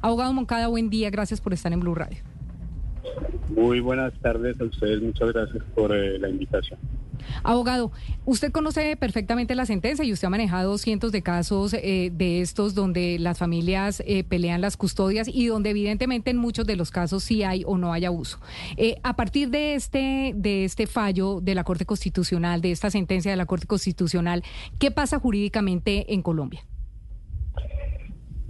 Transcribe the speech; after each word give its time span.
Abogado 0.00 0.32
Moncada, 0.32 0.68
buen 0.68 0.90
día. 0.90 1.10
Gracias 1.10 1.40
por 1.40 1.52
estar 1.52 1.72
en 1.72 1.80
Blue 1.80 1.94
Radio. 1.94 2.18
Muy 3.50 3.80
buenas 3.80 4.12
tardes 4.20 4.60
a 4.60 4.64
ustedes. 4.64 5.02
Muchas 5.02 5.32
gracias 5.32 5.62
por 5.74 5.94
eh, 5.94 6.18
la 6.18 6.28
invitación. 6.28 6.78
Abogado, 7.42 7.92
usted 8.24 8.52
conoce 8.52 8.96
perfectamente 8.96 9.54
la 9.54 9.66
sentencia 9.66 10.04
y 10.04 10.12
usted 10.12 10.26
ha 10.26 10.30
manejado 10.30 10.78
cientos 10.78 11.12
de 11.12 11.22
casos 11.22 11.74
eh, 11.74 12.10
de 12.12 12.40
estos 12.40 12.74
donde 12.74 13.18
las 13.18 13.38
familias 13.38 14.02
eh, 14.06 14.24
pelean 14.24 14.60
las 14.60 14.76
custodias 14.76 15.28
y 15.28 15.46
donde 15.46 15.70
evidentemente 15.70 16.30
en 16.30 16.36
muchos 16.36 16.66
de 16.66 16.76
los 16.76 16.90
casos 16.90 17.24
sí 17.24 17.42
hay 17.42 17.62
o 17.66 17.78
no 17.78 17.92
hay 17.92 18.04
abuso. 18.04 18.38
Eh, 18.76 18.96
a 19.02 19.16
partir 19.16 19.50
de 19.50 19.74
este, 19.74 20.32
de 20.34 20.64
este 20.64 20.86
fallo 20.86 21.40
de 21.40 21.54
la 21.54 21.64
Corte 21.64 21.86
Constitucional, 21.86 22.60
de 22.60 22.72
esta 22.72 22.90
sentencia 22.90 23.30
de 23.30 23.36
la 23.36 23.46
Corte 23.46 23.66
Constitucional, 23.66 24.42
¿qué 24.78 24.90
pasa 24.90 25.18
jurídicamente 25.18 26.12
en 26.12 26.22
Colombia? 26.22 26.64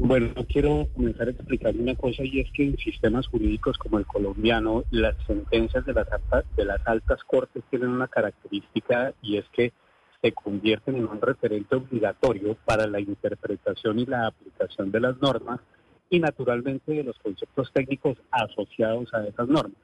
Bueno, 0.02 0.30
quiero 0.48 0.88
comenzar 0.94 1.28
a 1.28 1.32
explicar 1.32 1.76
una 1.76 1.94
cosa 1.94 2.24
y 2.24 2.40
es 2.40 2.50
que 2.52 2.64
en 2.64 2.78
sistemas 2.78 3.26
jurídicos 3.26 3.76
como 3.76 3.98
el 3.98 4.06
colombiano, 4.06 4.82
las 4.90 5.14
sentencias 5.26 5.84
de 5.84 5.92
las, 5.92 6.10
altas, 6.10 6.44
de 6.56 6.64
las 6.64 6.80
altas 6.86 7.22
cortes 7.24 7.62
tienen 7.68 7.90
una 7.90 8.08
característica 8.08 9.12
y 9.20 9.36
es 9.36 9.44
que 9.52 9.74
se 10.22 10.32
convierten 10.32 10.96
en 10.96 11.06
un 11.06 11.20
referente 11.20 11.76
obligatorio 11.76 12.56
para 12.64 12.86
la 12.86 12.98
interpretación 12.98 13.98
y 13.98 14.06
la 14.06 14.28
aplicación 14.28 14.90
de 14.90 15.00
las 15.00 15.20
normas 15.20 15.60
y 16.08 16.18
naturalmente 16.18 16.92
de 16.92 17.04
los 17.04 17.18
conceptos 17.18 17.70
técnicos 17.74 18.16
asociados 18.30 19.12
a 19.12 19.26
esas 19.26 19.48
normas. 19.48 19.76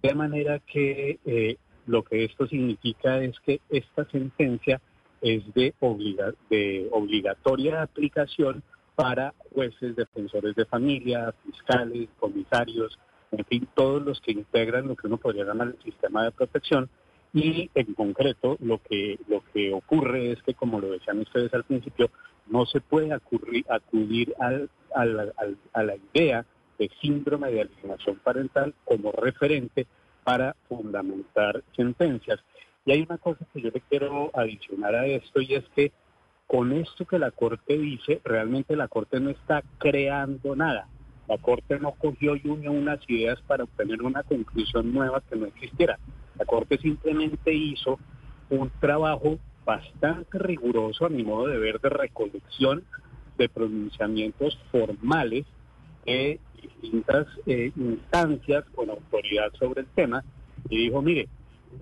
De 0.00 0.14
manera 0.14 0.60
que 0.60 1.18
eh, 1.26 1.56
lo 1.88 2.04
que 2.04 2.22
esto 2.22 2.46
significa 2.46 3.20
es 3.24 3.34
que 3.40 3.60
esta 3.70 4.08
sentencia 4.08 4.80
es 5.20 5.42
de, 5.52 5.74
obliga 5.80 6.32
de 6.48 6.88
obligatoria 6.92 7.82
aplicación 7.82 8.62
para 8.98 9.32
jueces, 9.54 9.94
defensores 9.94 10.56
de 10.56 10.64
familia, 10.64 11.32
fiscales, 11.44 12.08
comisarios, 12.18 12.98
en 13.30 13.44
fin, 13.44 13.68
todos 13.76 14.02
los 14.02 14.20
que 14.20 14.32
integran 14.32 14.88
lo 14.88 14.96
que 14.96 15.06
uno 15.06 15.18
podría 15.18 15.44
llamar 15.44 15.68
el 15.68 15.82
sistema 15.84 16.24
de 16.24 16.32
protección. 16.32 16.90
Y 17.32 17.70
en 17.76 17.94
concreto, 17.94 18.56
lo 18.58 18.82
que, 18.82 19.20
lo 19.28 19.44
que 19.52 19.72
ocurre 19.72 20.32
es 20.32 20.42
que, 20.42 20.54
como 20.54 20.80
lo 20.80 20.90
decían 20.90 21.20
ustedes 21.20 21.54
al 21.54 21.62
principio, 21.62 22.10
no 22.48 22.66
se 22.66 22.80
puede 22.80 23.12
acudir 23.12 24.34
al, 24.40 24.68
al, 24.92 25.32
a 25.72 25.82
la 25.84 25.94
idea 26.12 26.44
de 26.76 26.90
síndrome 27.00 27.52
de 27.52 27.60
alienación 27.60 28.16
parental 28.16 28.74
como 28.84 29.12
referente 29.12 29.86
para 30.24 30.56
fundamentar 30.68 31.62
sentencias. 31.76 32.40
Y 32.84 32.90
hay 32.90 33.02
una 33.02 33.18
cosa 33.18 33.46
que 33.52 33.60
yo 33.60 33.70
le 33.72 33.80
quiero 33.82 34.32
adicionar 34.34 34.96
a 34.96 35.06
esto 35.06 35.40
y 35.40 35.54
es 35.54 35.64
que 35.76 35.92
con 36.48 36.72
esto 36.72 37.04
que 37.04 37.18
la 37.18 37.30
Corte 37.30 37.76
dice, 37.78 38.22
realmente 38.24 38.74
la 38.74 38.88
Corte 38.88 39.20
no 39.20 39.28
está 39.28 39.62
creando 39.76 40.56
nada. 40.56 40.88
La 41.28 41.36
Corte 41.36 41.78
no 41.78 41.92
cogió 41.92 42.36
y 42.36 42.48
unió 42.48 42.72
unas 42.72 42.98
ideas 43.06 43.38
para 43.46 43.64
obtener 43.64 44.02
una 44.02 44.22
conclusión 44.22 44.92
nueva 44.94 45.22
que 45.28 45.36
no 45.36 45.44
existiera. 45.44 45.98
La 46.38 46.46
Corte 46.46 46.78
simplemente 46.78 47.52
hizo 47.52 48.00
un 48.48 48.70
trabajo 48.80 49.38
bastante 49.66 50.38
riguroso, 50.38 51.04
a 51.04 51.10
mi 51.10 51.22
modo 51.22 51.48
de 51.48 51.58
ver, 51.58 51.80
de 51.82 51.90
recolección 51.90 52.82
de 53.36 53.50
pronunciamientos 53.50 54.58
formales 54.72 55.44
de 56.06 56.40
distintas 56.62 57.26
eh, 57.44 57.72
instancias 57.76 58.64
con 58.74 58.88
autoridad 58.88 59.52
sobre 59.58 59.82
el 59.82 59.86
tema 59.88 60.24
y 60.70 60.78
dijo, 60.84 61.02
mire, 61.02 61.28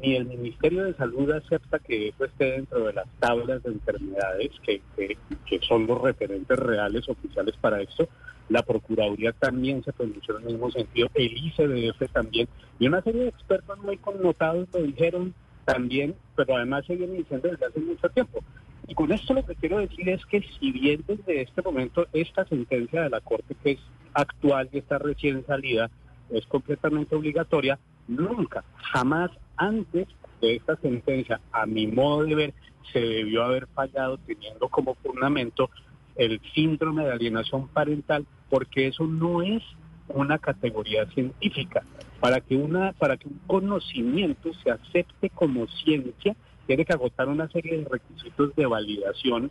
ni 0.02 0.16
el 0.16 0.26
Ministerio 0.26 0.84
de 0.84 0.94
Salud 0.94 1.30
acepta 1.30 1.78
que 1.78 2.08
eso 2.08 2.24
esté 2.24 2.52
dentro 2.52 2.84
de 2.84 2.92
las 2.92 3.06
tablas 3.19 3.62
de 3.62 3.70
enfermedades 3.70 4.50
que, 4.64 4.80
que, 4.97 5.60
son 5.66 5.86
los 5.86 6.00
referentes 6.00 6.58
reales 6.58 7.08
oficiales 7.08 7.54
para 7.60 7.80
esto. 7.80 8.08
La 8.48 8.62
Procuraduría 8.62 9.32
también 9.32 9.82
se 9.82 9.92
pronunció 9.92 10.38
en 10.38 10.46
el 10.46 10.52
mismo 10.52 10.70
sentido, 10.70 11.08
el 11.14 11.36
ICDF 11.36 12.12
también, 12.12 12.48
y 12.78 12.86
una 12.86 13.02
serie 13.02 13.22
de 13.22 13.28
expertos 13.28 13.78
muy 13.80 13.96
connotados 13.96 14.69
lo 14.72 14.82
dijeron 14.82 15.34
también, 15.64 16.14
pero 16.36 16.56
además 16.56 16.86
se 16.86 16.94
viene 16.94 17.14
diciendo 17.14 17.48
desde 17.48 17.66
hace 17.66 17.80
mucho 17.80 18.08
tiempo. 18.10 18.41
Y 18.86 18.94
con 18.94 19.10
esto 19.10 19.34
lo 19.34 19.44
que 19.44 19.56
quiero 19.56 19.78
decir 19.78 20.08
es 20.08 20.25
que 20.26 20.42
si 20.60 20.70
bien 20.70 21.02
desde 21.08 21.42
este 21.42 21.60
momento 21.62 22.06
esta 22.12 22.44
sentencia 22.46 23.02
de 23.02 23.10
la 23.10 23.20
Corte, 23.20 23.56
que 23.62 23.72
es 23.72 23.80
actual 24.14 24.69
y 24.72 24.78
está 24.78 24.98
recién 24.98 25.44
salida, 25.44 25.91
es 26.31 26.47
completamente 26.47 27.14
obligatoria, 27.14 27.78
nunca, 28.09 28.64
jamás 28.92 29.31
antes 29.56 30.09
de 30.41 30.56
esta 30.56 30.76
sentencia, 30.76 31.41
a 31.53 31.66
mi 31.66 31.87
modo 31.87 32.25
de 32.25 32.34
ver, 32.34 32.54
se 32.92 33.00
debió 33.00 33.42
haber 33.42 33.66
fallado 33.69 34.19
teniendo 34.19 34.69
como 34.69 34.94
fundamento 34.97 35.70
el 36.14 36.41
síndrome 36.54 37.04
de 37.04 37.12
alienación 37.12 37.69
parental, 37.69 38.26
porque 38.48 38.88
eso 38.88 39.04
no 39.04 39.42
es 39.42 39.62
una 40.09 40.38
categoría 40.38 41.06
científica. 41.06 41.82
Para 42.20 42.41
que 42.41 42.56
una, 42.56 42.93
para 42.93 43.16
que 43.16 43.28
un 43.28 43.41
conocimiento 43.47 44.50
se 44.62 44.70
acepte 44.70 45.31
como 45.31 45.66
ciencia, 45.69 46.34
tiene 46.66 46.84
que 46.84 46.93
agotar 46.93 47.28
una 47.28 47.48
serie 47.48 47.78
de 47.78 47.84
requisitos 47.84 48.54
de 48.56 48.66
validación 48.66 49.50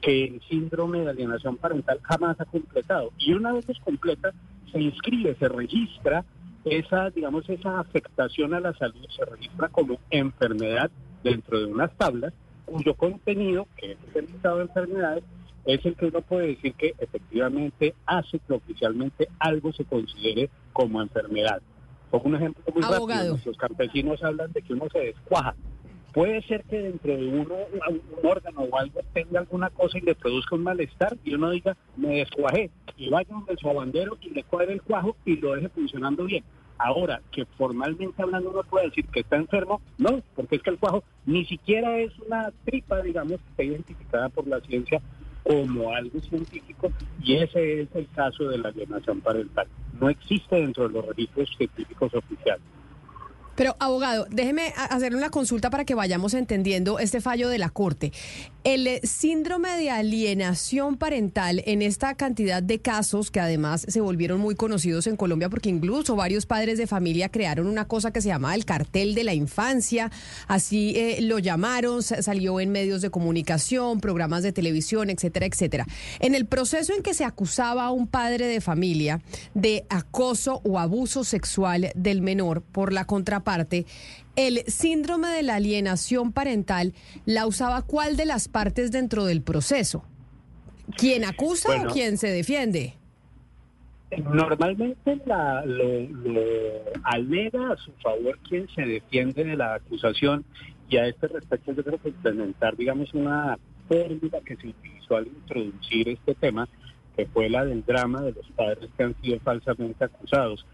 que 0.00 0.24
el 0.24 0.40
síndrome 0.48 1.00
de 1.00 1.10
alienación 1.10 1.56
parental 1.56 2.00
jamás 2.02 2.40
ha 2.40 2.44
completado. 2.44 3.12
Y 3.18 3.32
una 3.32 3.52
vez 3.52 3.68
es 3.68 3.78
completa, 3.80 4.32
se 4.72 4.80
inscribe, 4.80 5.36
se 5.38 5.48
registra 5.48 6.24
esa, 6.64 7.10
digamos, 7.10 7.48
esa 7.48 7.78
afectación 7.78 8.52
a 8.54 8.60
la 8.60 8.74
salud 8.74 9.06
se 9.16 9.24
registra 9.24 9.68
como 9.68 9.98
enfermedad 10.10 10.90
dentro 11.22 11.60
de 11.60 11.66
unas 11.66 11.96
tablas 11.96 12.32
cuyo 12.64 12.94
contenido, 12.94 13.68
que 13.76 13.92
es 13.92 13.98
el 14.14 14.26
listado 14.26 14.56
de 14.56 14.62
enfermedades, 14.64 15.24
es 15.64 15.84
el 15.86 15.94
que 15.96 16.06
uno 16.06 16.20
puede 16.20 16.48
decir 16.48 16.74
que 16.74 16.94
efectivamente 16.98 17.94
hace 18.04 18.38
que 18.40 18.52
oficialmente 18.52 19.28
algo 19.38 19.72
se 19.72 19.84
considere 19.84 20.50
como 20.72 21.00
enfermedad. 21.00 21.62
Pongo 22.10 22.28
un 22.28 22.36
ejemplo 22.36 22.62
muy 22.72 22.82
rápido. 22.82 23.38
Los 23.44 23.56
campesinos 23.56 24.22
hablan 24.22 24.52
de 24.52 24.62
que 24.62 24.72
uno 24.72 24.86
se 24.92 24.98
descuaja. 24.98 25.54
Puede 26.16 26.40
ser 26.44 26.64
que 26.64 26.78
dentro 26.78 27.14
de 27.14 27.26
uno, 27.26 27.54
un 27.90 28.26
órgano 28.26 28.62
o 28.62 28.78
algo 28.78 29.00
tenga 29.12 29.40
alguna 29.40 29.68
cosa 29.68 29.98
y 29.98 30.00
le 30.00 30.14
produzca 30.14 30.54
un 30.54 30.62
malestar 30.62 31.14
y 31.22 31.34
uno 31.34 31.50
diga, 31.50 31.76
me 31.94 32.20
descuajé, 32.20 32.70
y 32.96 33.10
vaya 33.10 33.28
donde 33.28 33.54
su 33.58 33.68
bandero 33.68 34.16
y 34.22 34.30
le 34.30 34.42
cuadre 34.42 34.72
el 34.72 34.80
cuajo 34.80 35.14
y 35.26 35.36
lo 35.36 35.54
deje 35.54 35.68
funcionando 35.68 36.24
bien. 36.24 36.42
Ahora, 36.78 37.20
que 37.30 37.44
formalmente 37.44 38.22
hablando 38.22 38.48
uno 38.48 38.62
puede 38.62 38.86
decir 38.86 39.04
que 39.08 39.20
está 39.20 39.36
enfermo, 39.36 39.82
no, 39.98 40.22
porque 40.34 40.56
es 40.56 40.62
que 40.62 40.70
el 40.70 40.78
cuajo 40.78 41.04
ni 41.26 41.44
siquiera 41.44 41.98
es 41.98 42.18
una 42.20 42.50
tripa, 42.64 43.02
digamos, 43.02 43.38
que 43.38 43.50
está 43.50 43.64
identificada 43.64 44.30
por 44.30 44.46
la 44.46 44.58
ciencia 44.62 45.02
como 45.42 45.92
algo 45.94 46.18
científico 46.20 46.92
y 47.22 47.36
ese 47.36 47.82
es 47.82 47.88
el 47.94 48.08
caso 48.08 48.48
de 48.48 48.56
la 48.56 48.70
alienación 48.70 49.20
parental. 49.20 49.66
No 50.00 50.08
existe 50.08 50.56
dentro 50.56 50.88
de 50.88 50.94
los 50.94 51.06
registros 51.08 51.54
científicos 51.58 52.14
oficiales. 52.14 52.64
Pero, 53.56 53.74
abogado, 53.78 54.26
déjeme 54.30 54.72
hacer 54.76 55.16
una 55.16 55.30
consulta 55.30 55.70
para 55.70 55.84
que 55.84 55.94
vayamos 55.94 56.34
entendiendo 56.34 56.98
este 56.98 57.20
fallo 57.20 57.48
de 57.48 57.58
la 57.58 57.70
Corte. 57.70 58.12
El 58.64 58.86
eh, 58.86 59.00
síndrome 59.04 59.70
de 59.76 59.90
alienación 59.90 60.96
parental 60.96 61.62
en 61.66 61.82
esta 61.82 62.14
cantidad 62.14 62.62
de 62.62 62.80
casos 62.80 63.30
que 63.30 63.40
además 63.40 63.86
se 63.88 64.00
volvieron 64.00 64.40
muy 64.40 64.56
conocidos 64.56 65.06
en 65.06 65.16
Colombia 65.16 65.48
porque 65.48 65.68
incluso 65.68 66.16
varios 66.16 66.46
padres 66.46 66.76
de 66.76 66.86
familia 66.86 67.28
crearon 67.28 67.68
una 67.68 67.86
cosa 67.86 68.10
que 68.10 68.20
se 68.20 68.28
llamaba 68.28 68.56
el 68.56 68.64
cartel 68.64 69.14
de 69.14 69.24
la 69.24 69.34
infancia, 69.34 70.10
así 70.48 70.94
eh, 70.96 71.20
lo 71.22 71.38
llamaron, 71.38 72.02
salió 72.02 72.58
en 72.60 72.72
medios 72.72 73.02
de 73.02 73.10
comunicación, 73.10 74.00
programas 74.00 74.42
de 74.42 74.52
televisión, 74.52 75.10
etcétera, 75.10 75.46
etcétera. 75.46 75.86
En 76.18 76.34
el 76.34 76.46
proceso 76.46 76.92
en 76.92 77.02
que 77.02 77.14
se 77.14 77.24
acusaba 77.24 77.84
a 77.84 77.90
un 77.90 78.06
padre 78.08 78.48
de 78.48 78.60
familia 78.60 79.22
de 79.54 79.86
acoso 79.88 80.60
o 80.64 80.78
abuso 80.78 81.24
sexual 81.24 81.92
del 81.94 82.20
menor 82.20 82.62
por 82.62 82.92
la 82.92 83.06
contraparte, 83.06 83.45
parte, 83.46 83.86
el 84.34 84.64
síndrome 84.66 85.28
de 85.28 85.44
la 85.44 85.54
alienación 85.54 86.32
parental 86.32 86.94
la 87.26 87.46
usaba 87.46 87.82
cuál 87.82 88.16
de 88.16 88.26
las 88.26 88.48
partes 88.48 88.90
dentro 88.90 89.24
del 89.24 89.40
proceso? 89.40 90.04
¿Quién 90.98 91.24
acusa 91.24 91.82
o 91.82 91.86
quién 91.92 92.18
se 92.18 92.28
defiende? 92.28 92.94
Normalmente 94.18 95.20
la, 95.26 95.64
lo, 95.64 95.86
alega 97.04 97.72
a 97.72 97.76
su 97.76 97.92
favor 98.02 98.36
quien 98.48 98.68
se 98.74 98.82
defiende 98.82 99.44
de 99.44 99.56
la 99.56 99.74
acusación 99.74 100.44
y 100.88 100.96
a 100.96 101.06
este 101.06 101.28
respecto 101.28 101.72
yo 101.72 101.84
creo 101.84 101.98
que 101.98 102.08
implementar, 102.08 102.76
digamos, 102.76 103.14
una 103.14 103.58
fórmula 103.88 104.40
que 104.44 104.56
se 104.56 104.68
utilizó 104.68 105.16
al 105.16 105.28
introducir 105.28 106.08
este 106.08 106.34
tema 106.34 106.68
que 107.16 107.26
fue 107.26 107.48
la 107.48 107.64
del 107.64 107.84
drama 107.84 108.22
de 108.22 108.32
los 108.32 108.46
padres 108.56 108.90
que 108.96 109.02
han 109.04 109.14
sido 109.22 109.38
falsamente 109.40 110.04
acusados. 110.04 110.66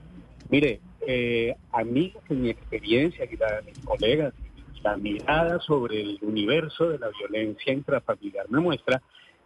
Mire, 0.51 0.81
eh, 1.07 1.55
a 1.73 1.85
mí, 1.85 2.13
en 2.29 2.43
mi 2.43 2.51
experiencia 2.51 3.25
y 3.31 3.37
la 3.37 3.57
de 3.57 3.63
mis 3.63 3.79
colegas, 3.81 4.35
la 4.83 4.97
mirada 4.97 5.61
sobre 5.61 6.01
el 6.01 6.19
universo 6.23 6.89
de 6.89 6.99
la 6.99 7.09
violencia 7.11 7.73
intrafamiliar 7.73 8.51
me 8.51 8.61
muestra 8.61 9.01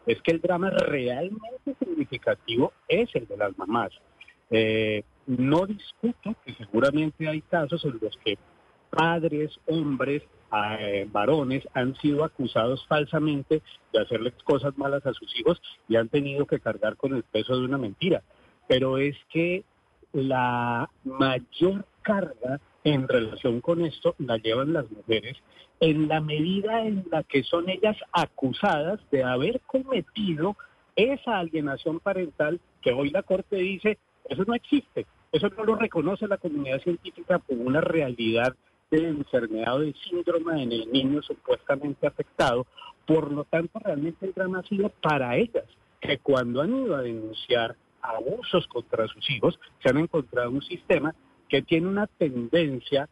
es 0.07 0.21
que 0.23 0.33
el 0.33 0.41
drama 0.41 0.71
realmente 0.71 1.75
significativo 1.79 2.73
es 2.89 3.15
el 3.15 3.27
de 3.27 3.37
las 3.37 3.57
mamás. 3.59 3.91
Eh, 4.51 5.03
no 5.27 5.67
discuto 5.67 6.35
que 6.45 6.55
seguramente 6.55 7.29
hay 7.29 7.43
casos 7.43 7.85
en 7.85 7.99
los 8.01 8.17
que 8.25 8.39
padres, 8.89 9.59
hombres, 9.67 10.23
eh, 10.79 11.09
varones 11.11 11.67
han 11.75 11.97
sido 11.97 12.25
acusados 12.25 12.87
falsamente 12.87 13.63
de 13.93 14.01
hacerles 14.01 14.33
cosas 14.45 14.79
malas 14.79 15.05
a 15.05 15.13
sus 15.13 15.29
hijos 15.39 15.61
y 15.89 15.97
han 15.97 16.09
tenido 16.09 16.47
que 16.47 16.61
cargar 16.61 16.97
con 16.97 17.15
el 17.15 17.25
peso 17.25 17.59
de 17.59 17.65
una 17.65 17.79
mentira. 17.79 18.23
Pero 18.69 18.99
es 18.99 19.17
que 19.31 19.65
la 20.17 20.89
mayor 21.05 21.85
carga 22.01 22.59
en 22.85 23.07
relación 23.07 23.61
con 23.61 23.85
esto 23.85 24.15
la 24.19 24.39
llevan 24.39 24.73
las 24.73 24.91
mujeres 24.91 25.37
en 25.81 26.09
la 26.09 26.21
medida 26.21 26.87
en 26.87 27.05
la 27.11 27.23
que 27.23 27.43
son 27.43 27.69
ellas 27.69 27.97
acusadas 28.13 28.99
de 29.11 29.23
haber 29.23 29.61
cometido 29.67 30.57
esa 30.95 31.39
alienación 31.39 32.01
parental 32.01 32.61
que 32.81 32.93
hoy 32.93 33.11
la 33.11 33.23
Corte 33.23 33.57
dice, 33.57 33.99
eso 34.29 34.45
no 34.47 34.55
existe, 34.55 35.07
eso 35.33 35.49
no 35.51 35.65
lo 35.65 35.77
reconoce 35.77 36.27
la 36.27 36.39
comunidad 36.39 36.81
científica 36.81 37.39
como 37.41 37.65
una 37.65 37.83
realidad 37.83 38.55
de 38.91 39.09
enfermedad 39.09 39.77
o 39.77 39.81
de 39.81 39.95
síndrome 40.09 40.63
en 40.63 40.73
el 40.73 40.91
niño 40.91 41.21
supuestamente 41.21 42.07
afectado. 42.07 42.67
Por 43.05 43.31
lo 43.33 43.45
tanto, 43.45 43.79
realmente 43.81 44.25
el 44.25 44.33
drama 44.33 44.61
ha 44.61 44.69
sido 44.69 44.89
para 44.89 45.37
ellas, 45.37 45.67
que 46.01 46.19
cuando 46.19 46.63
han 46.63 46.75
ido 46.75 46.97
a 46.97 47.03
denunciar 47.03 47.77
abusos 48.07 48.67
contra 48.69 49.07
sus 49.09 49.29
hijos, 49.31 49.59
se 49.83 49.91
han 49.91 49.99
encontrado 49.99 50.51
un 50.51 50.63
sistema 50.63 51.15
que 51.49 51.63
tiene 51.63 51.89
una 51.89 52.07
tendencia, 52.07 53.09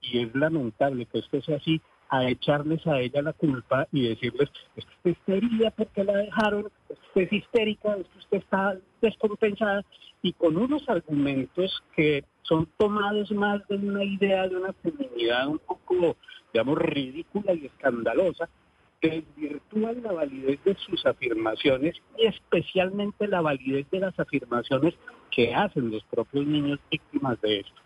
y 0.00 0.20
es 0.20 0.34
lamentable 0.34 1.06
que 1.06 1.18
esto 1.18 1.40
sea 1.42 1.56
así, 1.56 1.80
a 2.10 2.28
echarles 2.28 2.86
a 2.86 3.00
ella 3.00 3.22
la 3.22 3.32
culpa 3.32 3.88
y 3.90 4.08
decirles, 4.08 4.50
es 4.76 4.84
que 4.84 5.10
usted 5.10 5.42
está 5.42 5.70
porque 5.70 6.04
la 6.04 6.16
dejaron, 6.18 6.70
es 6.88 6.98
usted 7.08 7.22
es 7.22 7.32
histérica, 7.32 7.96
es 7.96 8.06
que 8.08 8.18
usted 8.18 8.38
está 8.38 8.78
descompensada, 9.00 9.84
y 10.22 10.32
con 10.32 10.56
unos 10.56 10.88
argumentos 10.88 11.82
que 11.94 12.24
son 12.42 12.68
tomados 12.76 13.30
más 13.32 13.66
de 13.68 13.76
una 13.76 14.04
idea 14.04 14.46
de 14.48 14.56
una 14.56 14.72
feminidad 14.74 15.48
un 15.48 15.58
poco, 15.58 16.16
digamos, 16.52 16.78
ridícula 16.78 17.54
y 17.54 17.66
escandalosa, 17.66 18.48
desvirtúan 19.08 20.02
la 20.02 20.12
validez 20.12 20.62
de 20.64 20.74
sus 20.76 21.04
afirmaciones 21.04 21.94
y 22.18 22.26
especialmente 22.26 23.28
la 23.28 23.40
validez 23.40 23.88
de 23.90 24.00
las 24.00 24.18
afirmaciones 24.18 24.94
que 25.30 25.54
hacen 25.54 25.90
los 25.90 26.02
propios 26.04 26.46
niños 26.46 26.78
víctimas 26.90 27.40
de 27.40 27.60
esto. 27.60 27.82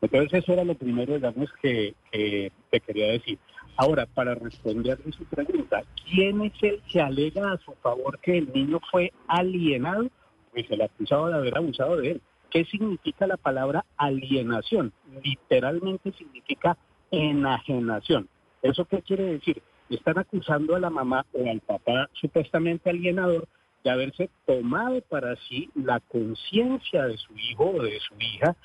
Entonces 0.00 0.42
eso 0.42 0.52
era 0.52 0.64
lo 0.64 0.74
primero, 0.74 1.14
digamos, 1.14 1.50
que, 1.60 1.94
que, 2.10 2.50
quería 2.86 3.12
decir. 3.12 3.38
Ahora, 3.76 4.06
para 4.06 4.34
responderle 4.34 5.12
su 5.12 5.24
pregunta, 5.24 5.82
¿quién 6.04 6.42
es 6.42 6.52
el 6.62 6.82
que 6.90 7.00
alega 7.00 7.52
a 7.52 7.58
su 7.58 7.72
favor 7.74 8.18
que 8.18 8.38
el 8.38 8.52
niño 8.52 8.80
fue 8.90 9.12
alienado? 9.28 10.08
Pues 10.52 10.70
el 10.70 10.82
acusado 10.82 11.28
de 11.28 11.34
haber 11.34 11.56
abusado 11.56 11.96
de 11.98 12.12
él. 12.12 12.20
¿Qué 12.50 12.64
significa 12.66 13.26
la 13.26 13.38
palabra 13.38 13.84
alienación? 13.96 14.92
Literalmente 15.24 16.12
significa 16.12 16.76
enajenación. 17.10 18.28
¿Eso 18.60 18.84
qué 18.84 19.00
quiere 19.02 19.24
decir? 19.24 19.62
Están 19.90 20.18
acusando 20.18 20.74
a 20.74 20.80
la 20.80 20.90
mamá 20.90 21.26
o 21.32 21.50
al 21.50 21.60
papá 21.60 22.08
supuestamente 22.12 22.90
alienador 22.90 23.46
de 23.84 23.90
haberse 23.90 24.30
tomado 24.46 25.00
para 25.02 25.36
sí 25.48 25.68
la 25.74 26.00
conciencia 26.00 27.04
de 27.06 27.16
su 27.18 27.36
hijo 27.36 27.70
o 27.70 27.82
de 27.82 27.98
su 28.00 28.14
hija 28.18 28.56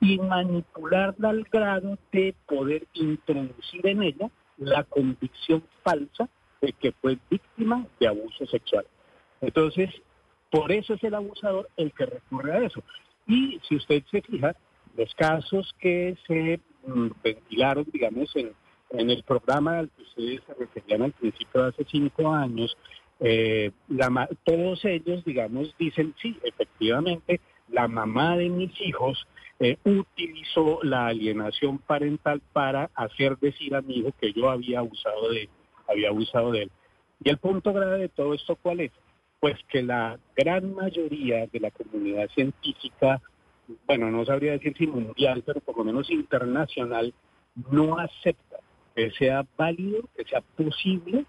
y 0.00 0.18
manipularla 0.18 1.30
al 1.30 1.44
grado 1.44 1.98
de 2.12 2.34
poder 2.46 2.86
introducir 2.94 3.86
en 3.86 4.02
ella 4.02 4.30
la 4.58 4.84
convicción 4.84 5.62
falsa 5.82 6.28
de 6.60 6.72
que 6.72 6.92
fue 6.92 7.18
víctima 7.30 7.86
de 8.00 8.08
abuso 8.08 8.46
sexual. 8.46 8.86
Entonces, 9.40 9.90
por 10.50 10.72
eso 10.72 10.94
es 10.94 11.04
el 11.04 11.14
abusador 11.14 11.68
el 11.76 11.92
que 11.92 12.06
recurre 12.06 12.52
a 12.52 12.64
eso. 12.64 12.82
Y 13.26 13.60
si 13.68 13.76
usted 13.76 14.02
se 14.10 14.22
fija, 14.22 14.54
los 14.96 15.14
casos 15.14 15.74
que 15.78 16.16
se 16.26 16.60
mm, 16.86 17.08
ventilaron, 17.22 17.86
digamos, 17.92 18.34
en, 18.36 18.52
en 18.90 19.10
el 19.10 19.22
programa 19.22 19.78
al 19.78 19.90
que 19.90 20.02
ustedes 20.02 20.40
se 20.46 20.54
referían 20.54 21.02
al 21.02 21.12
principio 21.12 21.62
de 21.62 21.68
hace 21.68 21.84
cinco 21.90 22.32
años, 22.32 22.76
eh, 23.20 23.72
todos 24.44 24.84
ellos, 24.84 25.24
digamos, 25.24 25.74
dicen, 25.78 26.14
sí, 26.20 26.38
efectivamente, 26.42 27.40
la 27.68 27.88
mamá 27.88 28.36
de 28.36 28.48
mis 28.48 28.78
hijos 28.80 29.26
eh, 29.58 29.78
utilizó 29.84 30.80
la 30.82 31.06
alienación 31.06 31.78
parental 31.78 32.42
para 32.52 32.90
hacer 32.94 33.38
decir 33.38 33.74
a 33.74 33.80
mi 33.80 33.98
hijo 33.98 34.12
que 34.20 34.32
yo 34.32 34.50
había 34.50 34.80
abusado 34.80 35.30
de, 35.30 35.48
había 35.88 36.10
abusado 36.10 36.52
de 36.52 36.64
él. 36.64 36.70
Y 37.24 37.30
el 37.30 37.38
punto 37.38 37.72
grave 37.72 37.98
de 37.98 38.08
todo 38.10 38.34
esto, 38.34 38.56
¿cuál 38.56 38.80
es? 38.80 38.92
Pues 39.40 39.56
que 39.68 39.82
la 39.82 40.18
gran 40.36 40.74
mayoría 40.74 41.46
de 41.46 41.60
la 41.60 41.70
comunidad 41.70 42.28
científica, 42.30 43.22
bueno, 43.86 44.10
no 44.10 44.24
sabría 44.26 44.52
decir 44.52 44.74
si 44.76 44.86
mundial, 44.86 45.42
pero 45.44 45.60
por 45.60 45.78
lo 45.78 45.84
menos 45.84 46.10
internacional, 46.10 47.14
no 47.70 47.98
acepta 47.98 48.58
que 48.96 49.10
sea 49.12 49.46
válido, 49.58 50.08
que 50.16 50.24
sea 50.24 50.40
posible 50.40 51.26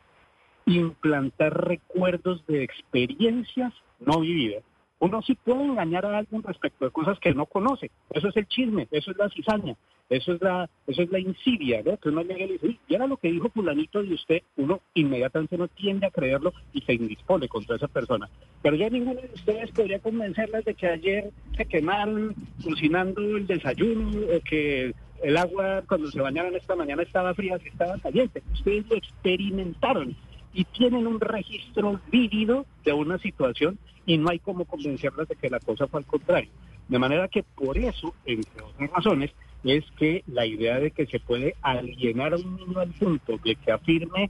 implantar 0.65 1.67
recuerdos 1.67 2.45
de 2.47 2.63
experiencias 2.63 3.73
no 3.99 4.21
vividas. 4.21 4.63
Uno 4.99 5.21
sí 5.21 5.35
puede 5.35 5.63
engañar 5.63 6.05
a 6.05 6.17
alguien 6.17 6.41
respecto 6.41 6.85
de 6.85 6.91
cosas 6.91 7.19
que 7.19 7.33
no 7.33 7.45
conoce. 7.45 7.91
Eso 8.09 8.29
es 8.29 8.37
el 8.37 8.47
chisme, 8.47 8.87
eso 8.89 9.11
es 9.11 9.17
la 9.17 9.29
cizaña, 9.29 9.75
eso 10.09 10.33
es 10.33 10.41
la, 10.41 10.69
eso 10.87 11.03
es 11.03 11.11
la 11.11 11.19
insidia, 11.19 11.83
¿no? 11.85 11.97
Que 11.97 12.09
uno 12.09 12.23
llega 12.23 12.45
y 12.45 12.47
le 12.47 12.53
dice, 12.53 12.79
y 12.87 12.95
era 12.95 13.05
lo 13.05 13.17
que 13.17 13.31
dijo 13.31 13.49
fulanito 13.49 14.01
de 14.01 14.15
usted, 14.15 14.41
uno 14.55 14.81
inmediatamente 14.95 15.57
no 15.57 15.67
tiende 15.67 16.07
a 16.07 16.11
creerlo 16.11 16.53
y 16.73 16.81
se 16.81 16.93
indispone 16.93 17.47
contra 17.47 17.75
esa 17.75 17.87
persona. 17.87 18.27
Pero 18.63 18.75
ya 18.75 18.89
ninguno 18.89 19.21
de 19.21 19.29
ustedes 19.35 19.71
podría 19.71 19.99
convencerlas 19.99 20.65
de 20.65 20.73
que 20.73 20.87
ayer 20.87 21.31
se 21.55 21.65
quemaron 21.65 22.33
cocinando 22.63 23.21
el 23.21 23.45
desayuno 23.45 24.09
o 24.35 24.39
que 24.41 24.95
el 25.23 25.37
agua 25.37 25.83
cuando 25.87 26.09
se 26.11 26.21
bañaron 26.21 26.55
esta 26.55 26.75
mañana 26.75 27.03
estaba 27.03 27.33
fría, 27.33 27.57
si 27.59 27.69
estaba 27.69 27.97
caliente. 27.97 28.43
Ustedes 28.53 28.87
lo 28.87 28.95
experimentaron 28.95 30.15
y 30.53 30.63
tienen 30.65 31.07
un 31.07 31.19
registro 31.19 31.99
vívido 32.11 32.65
de 32.83 32.93
una 32.93 33.17
situación 33.19 33.77
y 34.05 34.17
no 34.17 34.29
hay 34.29 34.39
como 34.39 34.65
convencerlas 34.65 35.27
de 35.27 35.35
que 35.35 35.49
la 35.49 35.59
cosa 35.59 35.87
fue 35.87 35.99
al 35.99 36.05
contrario. 36.05 36.49
De 36.87 36.99
manera 36.99 37.27
que 37.27 37.43
por 37.43 37.77
eso, 37.77 38.13
entre 38.25 38.63
otras 38.63 38.89
razones, 38.91 39.31
es 39.63 39.83
que 39.97 40.23
la 40.27 40.45
idea 40.45 40.79
de 40.79 40.91
que 40.91 41.05
se 41.05 41.19
puede 41.19 41.55
alienar 41.61 42.33
a 42.33 42.37
un 42.37 42.55
niño 42.55 42.79
al 42.79 42.91
punto 42.91 43.37
de 43.43 43.55
que 43.55 43.71
afirme 43.71 44.29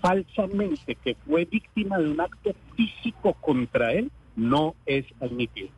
falsamente 0.00 0.94
que 0.96 1.14
fue 1.26 1.44
víctima 1.44 1.98
de 1.98 2.10
un 2.10 2.20
acto 2.20 2.52
físico 2.74 3.34
contra 3.34 3.92
él 3.92 4.10
no 4.34 4.74
es 4.86 5.04
admitido. 5.20 5.68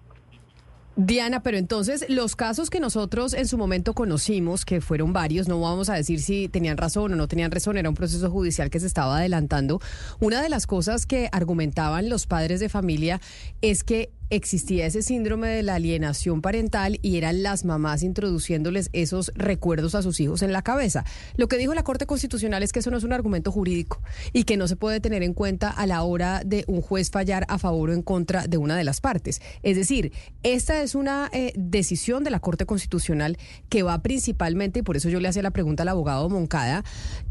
Diana, 0.97 1.43
pero 1.43 1.59
entonces 1.59 2.05
los 2.09 2.37
casos 2.37 2.71
que 2.71 2.79
nosotros 2.79 3.35
en 3.35 3.49
su 3.49 3.59
momento 3.59 3.95
conocimos, 3.95 4.65
que 4.65 4.81
fueron 4.81 5.13
varios, 5.13 5.49
no 5.49 5.61
vamos 5.61 5.89
a 5.89 5.95
decir 5.95 6.21
si 6.21 6.49
tenían 6.49 6.77
razón 6.77 7.13
o 7.13 7.17
no 7.17 7.27
tenían 7.27 7.51
razón, 7.51 7.77
era 7.77 7.89
un 7.89 7.97
proceso 7.97 8.31
judicial 8.31 8.71
que 8.71 8.79
se 8.79 8.87
estaba 8.87 9.19
adelantando. 9.19 9.81
Una 10.21 10.41
de 10.41 10.49
las 10.49 10.67
cosas 10.69 11.07
que 11.07 11.29
argumentaban 11.33 12.09
los 12.09 12.27
padres 12.27 12.61
de 12.61 12.69
familia 12.69 13.21
es 13.61 13.83
que 13.83 14.13
existía 14.35 14.87
ese 14.87 15.03
síndrome 15.03 15.49
de 15.49 15.63
la 15.63 15.77
alienación 15.77 16.43
parental 16.43 16.99
y 17.03 17.17
eran 17.19 17.43
las 17.43 17.65
mamás 17.65 18.03
introduciéndoles 18.03 18.91
esos 18.93 19.33
recuerdos 19.35 19.95
a 19.95 20.03
sus 20.03 20.19
hijos 20.21 20.43
en 20.43 20.53
la 20.53 20.63
cabeza. 20.63 21.05
Lo 21.37 21.49
que 21.49 21.57
dijo 21.57 21.75
la 21.75 21.85
Corte 21.85 22.07
Constitucional 22.07 22.63
es 22.63 22.73
que 22.73 22.81
eso 22.81 22.91
no 22.91 22.97
es 22.97 23.05
un 23.05 23.13
argumento 23.13 23.53
jurídico 23.53 24.01
y 24.33 24.45
que 24.45 24.57
no 24.57 24.67
se 24.67 24.77
puede 24.77 25.01
tener 25.01 25.23
en 25.23 25.35
cuenta 25.35 25.71
a 25.71 25.87
la 25.87 26.03
hora 26.03 26.43
de 26.45 26.65
un 26.67 26.81
juez 26.81 27.11
fallar 27.11 27.45
a 27.49 27.59
favor 27.59 27.91
o 27.91 27.93
en 27.93 28.03
contra 28.03 28.47
de 28.47 28.57
una 28.57 28.77
de 28.77 28.85
las 28.85 29.01
partes. 29.01 29.41
Es 29.63 29.77
decir, 29.77 30.13
esta 30.43 30.83
es 30.83 30.95
una 30.95 31.31
eh, 31.33 31.53
decisión 31.57 32.25
de 32.25 32.31
la 32.31 32.41
Corte 32.41 32.67
Constitucional 32.67 33.39
que 33.69 33.83
va 33.83 34.03
principalmente, 34.03 34.81
y 34.81 34.83
por 34.83 34.97
eso 34.97 35.09
yo 35.09 35.21
le 35.21 35.29
hacía 35.29 35.43
la 35.43 35.51
pregunta 35.53 35.83
al 35.83 35.91
abogado 35.91 36.29
Moncada, 36.29 36.85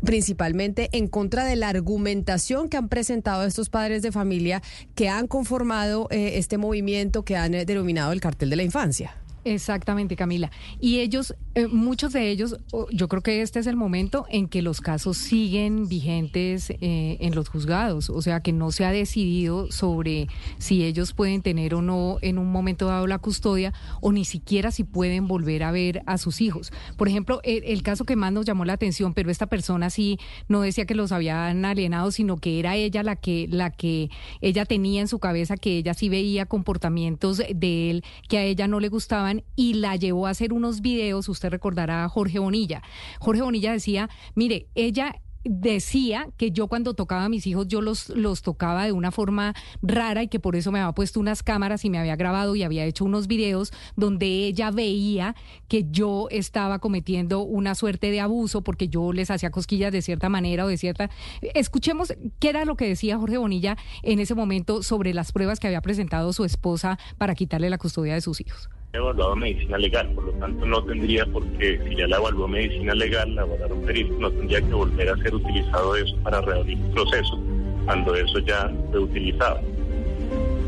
principalmente 0.04 0.90
en 0.94 1.08
contra 1.08 1.44
de 1.46 1.56
la 1.56 1.70
argumentación 1.70 2.70
que 2.70 2.78
han 2.78 2.88
presentado 2.88 3.44
estos 3.44 3.70
padres 3.70 4.02
de 4.02 4.12
familia 4.12 4.62
que 4.96 5.10
han 5.10 5.28
conformado 5.28 6.08
eh, 6.10 6.38
este 6.38 6.58
movimiento 6.58 6.93
que 7.24 7.36
han 7.36 7.54
eh, 7.54 7.66
denominado 7.66 8.12
el 8.12 8.22
cartel 8.22 8.50
de 8.50 8.56
la 8.56 8.64
infancia. 8.64 9.16
Exactamente, 9.46 10.16
Camila. 10.16 10.52
Y 10.80 11.00
ellos, 11.00 11.36
eh, 11.56 11.68
muchos 11.68 12.14
de 12.14 12.30
ellos, 12.30 12.58
yo 12.92 13.08
creo 13.08 13.22
que 13.22 13.42
este 13.42 13.60
es 13.60 13.68
el 13.68 13.76
momento 13.76 14.26
en 14.30 14.48
que 14.48 14.62
los 14.62 14.80
casos 14.80 15.18
siguen 15.18 15.88
vigentes 15.88 16.70
eh, 16.70 17.18
en 17.20 17.36
los 17.36 17.50
juzgados, 17.50 18.10
o 18.10 18.22
sea 18.22 18.42
que 18.42 18.54
no 18.54 18.72
se 18.72 18.86
ha 18.86 18.92
decidido 18.92 19.72
sobre 19.72 20.28
si 20.60 20.84
ellos 20.84 21.14
pueden 21.14 21.42
tener 21.42 21.76
o 21.76 21.82
no 21.82 22.20
en 22.22 22.38
un 22.38 22.52
momento 22.52 22.88
dado 22.88 23.06
la 23.08 23.20
custodia 23.20 23.74
o 24.02 24.12
ni 24.12 24.24
siquiera 24.24 24.72
si 24.72 24.84
pueden 24.84 25.28
volver 25.28 25.64
a 25.64 25.72
ver 25.72 26.04
a 26.06 26.18
sus 26.18 26.40
hijos. 26.40 26.72
Por 26.98 27.10
ejemplo, 27.10 27.42
el, 27.44 27.64
el 27.66 27.84
caso 27.84 28.06
que 28.06 28.16
más 28.16 28.32
nos 28.32 28.46
llamó 28.46 28.64
la 28.66 28.74
atención, 28.74 29.14
pero 29.14 29.30
esta 29.30 29.48
persona 29.48 29.90
sí 29.90 30.20
no 30.48 30.62
decía 30.62 30.86
que 30.86 30.96
los 30.96 31.12
habían 31.12 31.66
alienado, 31.66 32.12
sino 32.12 32.38
que 32.38 32.60
era 32.60 32.76
ella 32.76 33.04
la 33.04 33.16
que, 33.18 33.48
la 33.50 33.72
que 33.72 34.10
ella 34.42 34.66
tenía 34.66 35.02
en 35.02 35.08
su 35.08 35.20
cabeza 35.20 35.58
que 35.58 35.78
ella 35.78 35.94
sí 35.94 36.08
veía 36.08 36.46
comportamientos 36.46 37.42
de 37.54 37.90
él 37.90 38.04
que 38.30 38.38
a 38.38 38.44
ella 38.44 38.68
no 38.68 38.80
le 38.80 38.90
gustaban 38.90 39.33
y 39.56 39.76
la 39.76 39.96
llevó 39.96 40.28
a 40.28 40.32
hacer 40.32 40.54
unos 40.54 40.82
videos, 40.82 41.30
usted 41.30 41.50
recordará 41.50 42.04
a 42.04 42.10
Jorge 42.10 42.40
Bonilla. 42.40 42.84
Jorge 43.20 43.42
Bonilla 43.42 43.72
decía, 43.72 44.10
mire, 44.36 44.68
ella 44.76 45.16
decía 45.44 46.30
que 46.38 46.52
yo 46.52 46.68
cuando 46.68 46.94
tocaba 46.94 47.26
a 47.26 47.30
mis 47.30 47.46
hijos 47.48 47.68
yo 47.68 47.82
los, 47.82 48.10
los 48.10 48.42
tocaba 48.42 48.86
de 48.86 48.92
una 48.92 49.12
forma 49.12 49.54
rara 49.82 50.24
y 50.24 50.28
que 50.28 50.40
por 50.40 50.56
eso 50.56 50.72
me 50.72 50.80
había 50.80 50.94
puesto 50.94 51.20
unas 51.20 51.44
cámaras 51.44 51.84
y 51.86 51.90
me 51.90 52.00
había 52.00 52.16
grabado 52.16 52.56
y 52.56 52.64
había 52.64 52.86
hecho 52.86 53.06
unos 53.06 53.28
videos 53.28 53.72
donde 53.96 54.26
ella 54.26 54.72
veía 54.72 55.36
que 55.68 55.86
yo 55.90 56.28
estaba 56.32 56.80
cometiendo 56.80 57.42
una 57.42 57.76
suerte 57.76 58.10
de 58.12 58.22
abuso 58.22 58.62
porque 58.64 58.88
yo 58.88 59.12
les 59.12 59.32
hacía 59.32 59.52
cosquillas 59.52 59.92
de 59.92 60.02
cierta 60.02 60.30
manera 60.30 60.66
o 60.66 60.68
de 60.68 60.78
cierta... 60.78 61.10
Escuchemos 61.54 62.14
qué 62.40 62.50
era 62.50 62.66
lo 62.66 62.76
que 62.76 62.88
decía 62.88 63.18
Jorge 63.18 63.38
Bonilla 63.38 63.78
en 64.02 64.20
ese 64.20 64.36
momento 64.36 64.82
sobre 64.82 65.14
las 65.14 65.32
pruebas 65.32 65.60
que 65.60 65.68
había 65.68 65.82
presentado 65.82 66.32
su 66.34 66.46
esposa 66.46 66.98
para 67.18 67.36
quitarle 67.36 67.70
la 67.70 67.78
custodia 67.78 68.14
de 68.14 68.22
sus 68.22 68.40
hijos 68.40 68.70
evaluado 68.94 69.36
medicina 69.36 69.78
legal, 69.78 70.08
por 70.14 70.26
lo 70.26 70.32
tanto 70.34 70.66
no 70.66 70.84
tendría 70.84 71.26
por 71.26 71.44
qué, 71.58 71.80
si 71.88 71.96
ya 71.96 72.08
la 72.08 72.18
evaluó 72.18 72.48
medicina 72.48 72.94
legal, 72.94 73.34
la 73.34 73.42
evaluaron 73.42 73.82
perito, 73.82 74.14
no 74.20 74.32
tendría 74.32 74.62
que 74.62 74.74
volver 74.74 75.10
a 75.10 75.18
ser 75.18 75.34
utilizado 75.34 75.96
eso 75.96 76.16
para 76.24 76.42
reabrir 76.42 76.78
el 76.78 76.92
proceso, 76.92 77.40
cuando 77.86 78.16
eso 78.16 78.40
ya 78.40 78.72
fue 78.92 79.00
utilizado. 79.00 79.60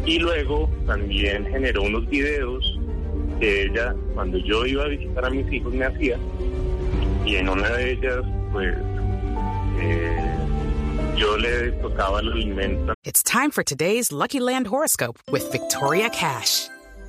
Y 0.05 0.19
luego 0.19 0.69
también 0.87 1.45
generó 1.45 1.83
unos 1.83 2.07
videos 2.07 2.79
que 3.39 3.65
ella, 3.65 3.95
cuando 4.15 4.37
yo 4.39 4.65
iba 4.65 4.83
a 4.85 4.87
visitar 4.87 5.25
a 5.25 5.29
mis 5.29 5.51
hijos, 5.53 5.73
me 5.73 5.85
hacía, 5.85 6.17
y 7.25 7.35
en 7.35 7.49
una 7.49 7.69
de 7.69 7.91
ellas, 7.91 8.21
pues, 8.51 8.75
eh, 9.79 10.35
yo 11.15 11.37
le 11.37 11.71
tocaba 11.73 12.21
el 12.21 12.31
alimento. 12.31 12.93
It's 13.03 13.21
time 13.21 13.51
for 13.51 13.63
today's 13.63 14.11
Lucky 14.11 14.39
Land 14.39 14.67
horoscope 14.67 15.19
with 15.31 15.51
Victoria 15.51 16.09
Cash. 16.09 16.69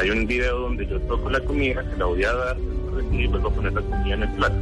Hay 0.00 0.10
un 0.10 0.26
video 0.26 0.58
donde 0.58 0.86
yo 0.86 0.98
toco 1.02 1.28
la 1.28 1.40
comida, 1.40 1.84
se 1.90 1.96
la 1.98 2.06
voy 2.06 2.24
a 2.24 2.32
dar, 2.32 2.56
y 3.12 3.26
luego 3.26 3.50
poner 3.50 3.74
la 3.74 3.82
comida 3.82 4.14
en 4.14 4.22
el 4.22 4.28
plato. 4.30 4.56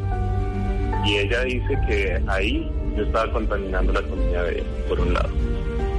Y 1.06 1.16
ella 1.18 1.44
dice 1.44 1.78
que 1.86 2.20
ahí 2.26 2.70
yo 2.96 3.04
estaba 3.04 3.32
contaminando 3.32 3.92
la 3.92 4.02
comida 4.02 4.42
de 4.42 4.58
ella, 4.58 4.64
por 4.88 5.00
un 5.00 5.14
lado. 5.14 5.30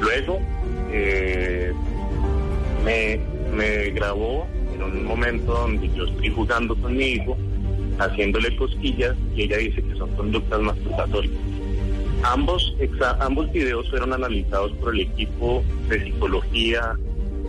Luego, 0.02 0.40
eh, 0.92 1.72
me, 2.84 3.20
me 3.56 3.92
grabó 3.92 4.48
en 4.76 4.84
un 4.84 5.06
momento 5.06 5.54
donde 5.54 5.90
yo 5.96 6.06
estoy 6.06 6.30
jugando 6.30 6.76
con 6.76 6.96
mi 6.96 7.06
hijo, 7.06 7.38
haciéndole 8.00 8.56
cosquillas, 8.58 9.16
y 9.34 9.44
ella 9.44 9.58
dice 9.58 9.82
que 9.82 9.96
son 9.96 10.10
conductas 10.16 10.60
masturbatorias. 10.60 11.34
Ambos, 12.24 12.76
ambos 13.20 13.52
videos 13.52 13.90
fueron 13.90 14.14
analizados 14.14 14.72
por 14.74 14.94
el 14.94 15.02
equipo 15.02 15.64
de 15.88 16.04
psicología 16.04 16.98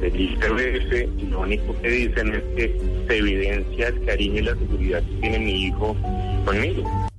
del 0.02 0.20
ICBF 0.20 1.30
lo 1.30 1.40
único 1.40 1.80
que 1.80 1.88
dicen 1.88 2.34
es 2.34 2.42
que 2.56 2.76
se 3.06 3.18
evidencia 3.18 3.88
el 3.88 4.04
cariño 4.04 4.38
y 4.38 4.42
la 4.42 4.56
seguridad 4.56 5.02
que 5.02 5.20
tiene 5.20 5.38
mi 5.38 5.66
hijo 5.66 5.96
conmigo. 6.44 7.11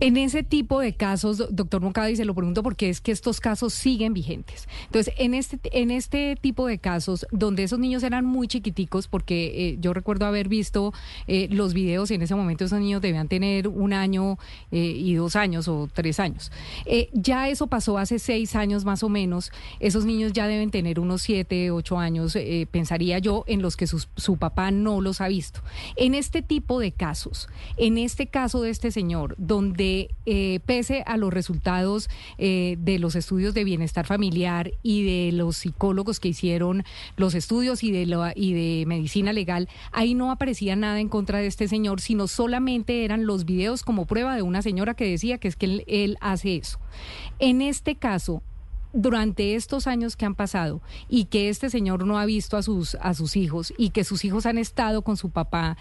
En 0.00 0.16
ese 0.16 0.42
tipo 0.42 0.80
de 0.80 0.94
casos, 0.94 1.44
doctor 1.50 1.82
Moncada, 1.82 2.10
y 2.10 2.16
se 2.16 2.24
lo 2.24 2.34
pregunto 2.34 2.62
porque 2.62 2.88
es 2.88 3.02
que 3.02 3.12
estos 3.12 3.38
casos 3.38 3.74
siguen 3.74 4.14
vigentes. 4.14 4.66
Entonces, 4.86 5.12
en 5.18 5.34
este, 5.34 5.58
en 5.78 5.90
este 5.90 6.36
tipo 6.40 6.66
de 6.66 6.78
casos, 6.78 7.26
donde 7.30 7.64
esos 7.64 7.78
niños 7.78 8.02
eran 8.02 8.24
muy 8.24 8.48
chiquiticos, 8.48 9.08
porque 9.08 9.68
eh, 9.68 9.76
yo 9.78 9.92
recuerdo 9.92 10.24
haber 10.24 10.48
visto 10.48 10.94
eh, 11.26 11.48
los 11.50 11.74
videos 11.74 12.10
y 12.10 12.14
en 12.14 12.22
ese 12.22 12.34
momento 12.34 12.64
esos 12.64 12.80
niños 12.80 13.02
debían 13.02 13.28
tener 13.28 13.68
un 13.68 13.92
año 13.92 14.38
eh, 14.70 14.78
y 14.96 15.14
dos 15.14 15.36
años 15.36 15.68
o 15.68 15.86
tres 15.92 16.18
años. 16.18 16.50
Ya 17.12 17.48
eso 17.50 17.66
pasó 17.66 17.98
hace 17.98 18.18
seis 18.18 18.56
años 18.56 18.86
más 18.86 19.02
o 19.02 19.10
menos. 19.10 19.52
Esos 19.80 20.06
niños 20.06 20.32
ya 20.32 20.46
deben 20.46 20.70
tener 20.70 20.98
unos 20.98 21.20
siete, 21.22 21.70
ocho 21.70 21.98
años, 21.98 22.36
pensaría 22.70 23.18
yo, 23.18 23.44
en 23.46 23.60
los 23.60 23.76
que 23.76 23.86
sus- 23.86 24.08
su 24.16 24.38
papá 24.38 24.70
no 24.70 25.00
los 25.02 25.20
ha 25.20 25.28
visto. 25.28 25.60
En 25.96 26.14
este 26.14 26.40
tipo 26.42 26.80
de 26.80 26.92
casos, 26.92 27.48
en 27.76 27.98
este 27.98 28.28
caso 28.28 28.62
de 28.62 28.70
este 28.70 28.90
señor, 28.90 29.34
donde 29.38 29.89
eh, 30.26 30.60
pese 30.66 31.02
a 31.06 31.16
los 31.16 31.32
resultados 31.32 32.08
eh, 32.38 32.76
de 32.78 32.98
los 32.98 33.16
estudios 33.16 33.54
de 33.54 33.64
bienestar 33.64 34.06
familiar 34.06 34.72
y 34.82 35.04
de 35.04 35.32
los 35.32 35.56
psicólogos 35.58 36.20
que 36.20 36.28
hicieron 36.28 36.84
los 37.16 37.34
estudios 37.34 37.82
y 37.82 37.90
de, 37.90 38.32
y 38.34 38.52
de 38.52 38.86
medicina 38.86 39.32
legal, 39.32 39.68
ahí 39.92 40.14
no 40.14 40.30
aparecía 40.30 40.76
nada 40.76 41.00
en 41.00 41.08
contra 41.08 41.38
de 41.38 41.46
este 41.46 41.68
señor, 41.68 42.00
sino 42.00 42.26
solamente 42.26 43.04
eran 43.04 43.26
los 43.26 43.44
videos 43.44 43.82
como 43.82 44.06
prueba 44.06 44.36
de 44.36 44.42
una 44.42 44.62
señora 44.62 44.94
que 44.94 45.10
decía 45.10 45.38
que 45.38 45.48
es 45.48 45.56
que 45.56 45.66
él, 45.66 45.84
él 45.86 46.16
hace 46.20 46.56
eso. 46.56 46.78
En 47.38 47.62
este 47.62 47.96
caso, 47.96 48.42
durante 48.92 49.54
estos 49.54 49.86
años 49.86 50.16
que 50.16 50.26
han 50.26 50.34
pasado 50.34 50.80
y 51.08 51.26
que 51.26 51.48
este 51.48 51.70
señor 51.70 52.06
no 52.06 52.18
ha 52.18 52.24
visto 52.24 52.56
a 52.56 52.62
sus, 52.62 52.96
a 52.96 53.14
sus 53.14 53.36
hijos 53.36 53.72
y 53.78 53.90
que 53.90 54.04
sus 54.04 54.24
hijos 54.24 54.46
han 54.46 54.58
estado 54.58 55.02
con 55.02 55.16
su 55.16 55.30
papá, 55.30 55.76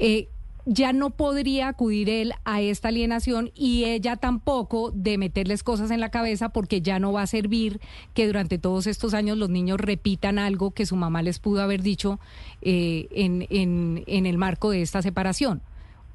eh, 0.00 0.28
ya 0.68 0.92
no 0.92 1.10
podría 1.10 1.68
acudir 1.68 2.10
él 2.10 2.34
a 2.44 2.60
esta 2.60 2.88
alienación 2.88 3.50
y 3.54 3.84
ella 3.84 4.16
tampoco 4.16 4.90
de 4.90 5.16
meterles 5.16 5.62
cosas 5.62 5.90
en 5.90 6.00
la 6.00 6.10
cabeza 6.10 6.50
porque 6.50 6.82
ya 6.82 6.98
no 6.98 7.12
va 7.12 7.22
a 7.22 7.26
servir 7.26 7.80
que 8.12 8.26
durante 8.26 8.58
todos 8.58 8.86
estos 8.86 9.14
años 9.14 9.38
los 9.38 9.48
niños 9.48 9.80
repitan 9.80 10.38
algo 10.38 10.72
que 10.72 10.84
su 10.84 10.94
mamá 10.94 11.22
les 11.22 11.38
pudo 11.38 11.62
haber 11.62 11.82
dicho 11.82 12.20
eh, 12.60 13.08
en, 13.12 13.46
en, 13.48 14.04
en 14.06 14.26
el 14.26 14.36
marco 14.36 14.70
de 14.70 14.82
esta 14.82 15.00
separación 15.00 15.62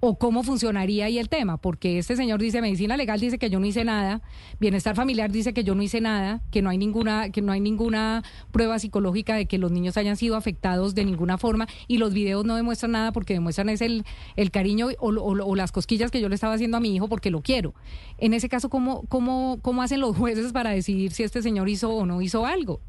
o 0.05 0.15
cómo 0.15 0.43
funcionaría 0.43 1.05
ahí 1.05 1.17
el 1.17 1.29
tema, 1.29 1.55
porque 1.55 1.98
este 1.98 2.17
señor 2.17 2.41
dice 2.41 2.62
medicina 2.62 2.98
legal 2.98 3.22
dice 3.22 3.38
que 3.38 3.50
yo 3.50 3.62
no 3.62 3.65
hice 3.65 3.86
nada, 3.86 4.22
bienestar 4.60 4.98
familiar 4.98 5.31
dice 5.31 5.53
que 5.53 5.63
yo 5.63 5.75
no 5.75 5.81
hice 5.81 6.01
nada, 6.01 6.41
que 6.51 6.62
no 6.62 6.69
hay 6.69 6.77
ninguna 6.77 7.29
que 7.29 7.41
no 7.41 7.53
hay 7.53 7.62
ninguna 7.62 8.22
prueba 8.51 8.77
psicológica 8.79 9.36
de 9.36 9.45
que 9.45 9.57
los 9.57 9.72
niños 9.72 9.95
hayan 9.95 10.17
sido 10.17 10.36
afectados 10.36 10.93
de 10.93 11.05
ninguna 11.05 11.38
forma 11.38 11.67
y 11.88 12.00
los 12.00 12.13
videos 12.13 12.43
no 12.43 12.57
demuestran 12.57 12.91
nada 12.91 13.13
porque 13.13 13.33
demuestran 13.33 13.69
es 13.69 13.79
el, 13.79 14.03
el 14.36 14.51
cariño 14.51 14.89
o, 15.00 15.55
las 15.55 15.72
cosquillas 15.72 16.12
que 16.12 16.19
yo 16.19 16.27
le 16.27 16.36
estaba 16.36 16.55
haciendo 16.55 16.75
a 16.75 16.81
mi 16.81 16.93
hijo 16.93 17.07
porque 17.07 17.31
lo 17.31 17.41
quiero. 17.41 17.74
En 18.17 18.33
ese 18.33 18.50
caso, 18.50 18.69
¿cómo, 18.69 19.03
cómo, 19.07 19.60
cómo 19.62 19.83
hacen 19.83 20.01
los 20.01 20.17
jueces 20.17 20.51
para 20.51 20.72
decidir 20.72 21.13
si 21.13 21.24
este 21.24 21.41
señor 21.41 21.69
hizo 21.69 21.89
o 21.89 22.05
no 22.05 22.22
hizo 22.22 22.45
algo? 22.45 22.81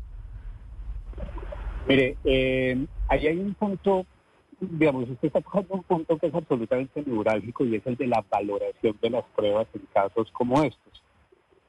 Mire, 1.86 2.16
eh, 2.24 2.84
ahí 3.06 3.28
hay 3.28 3.38
un 3.38 3.54
punto, 3.54 4.04
digamos, 4.70 5.08
usted 5.08 5.28
está 5.28 5.40
tocando 5.40 5.74
un 5.74 5.82
punto 5.82 6.18
que 6.18 6.26
es 6.26 6.34
absolutamente 6.34 7.02
neurálgico 7.04 7.64
y 7.64 7.76
es 7.76 7.86
el 7.86 7.96
de 7.96 8.06
la 8.06 8.24
valoración 8.30 8.96
de 9.00 9.10
las 9.10 9.24
pruebas 9.36 9.66
en 9.74 9.82
casos 9.92 10.30
como 10.32 10.62
estos. 10.62 11.02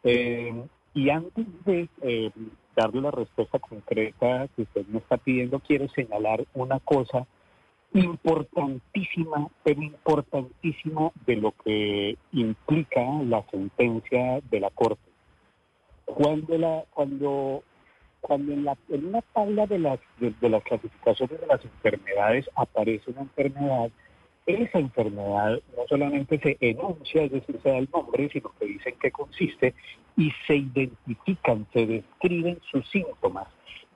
Eh, 0.03 0.53
y 0.93 1.09
antes 1.09 1.45
de 1.65 1.89
eh, 2.01 2.31
darle 2.75 3.01
la 3.01 3.11
respuesta 3.11 3.59
concreta 3.59 4.47
que 4.55 4.63
usted 4.63 4.85
me 4.87 4.99
está 4.99 5.17
pidiendo, 5.17 5.59
quiero 5.59 5.87
señalar 5.89 6.45
una 6.53 6.79
cosa 6.79 7.25
importantísima, 7.93 9.49
pero 9.63 9.81
importantísima 9.81 11.11
de 11.25 11.35
lo 11.37 11.53
que 11.63 12.17
implica 12.33 13.01
la 13.23 13.43
sentencia 13.49 14.41
de 14.49 14.59
la 14.59 14.69
Corte. 14.69 15.01
Cuando 16.05 16.57
la, 16.57 16.83
cuando 16.93 17.63
cuando 18.25 18.53
en, 18.53 18.65
la, 18.65 18.75
una 18.89 19.21
tabla 19.21 19.67
de 19.67 19.77
las, 19.77 19.99
de, 20.19 20.49
las 20.49 20.63
clasificaciones 20.63 21.39
de 21.39 21.45
las 21.45 21.63
enfermedades 21.63 22.49
aparece 22.55 23.11
una 23.11 23.21
enfermedad, 23.21 23.91
esa 24.47 24.79
enfermedad 24.79 25.59
no 25.77 25.83
solamente 25.87 26.39
se 26.39 26.57
enuncia, 26.59 27.21
es 27.21 27.31
decir, 27.31 27.59
se 27.61 27.69
da 27.69 27.77
el 27.77 27.89
nombre, 27.93 28.27
sino 28.33 28.51
que 28.59 28.65
dice 28.65 28.89
en 28.89 28.95
qué 28.97 29.11
consiste 29.11 29.75
y 30.17 30.31
se 30.47 30.55
identifican, 30.55 31.67
se 31.71 31.85
describen 31.85 32.59
sus 32.71 32.89
síntomas. 32.89 33.47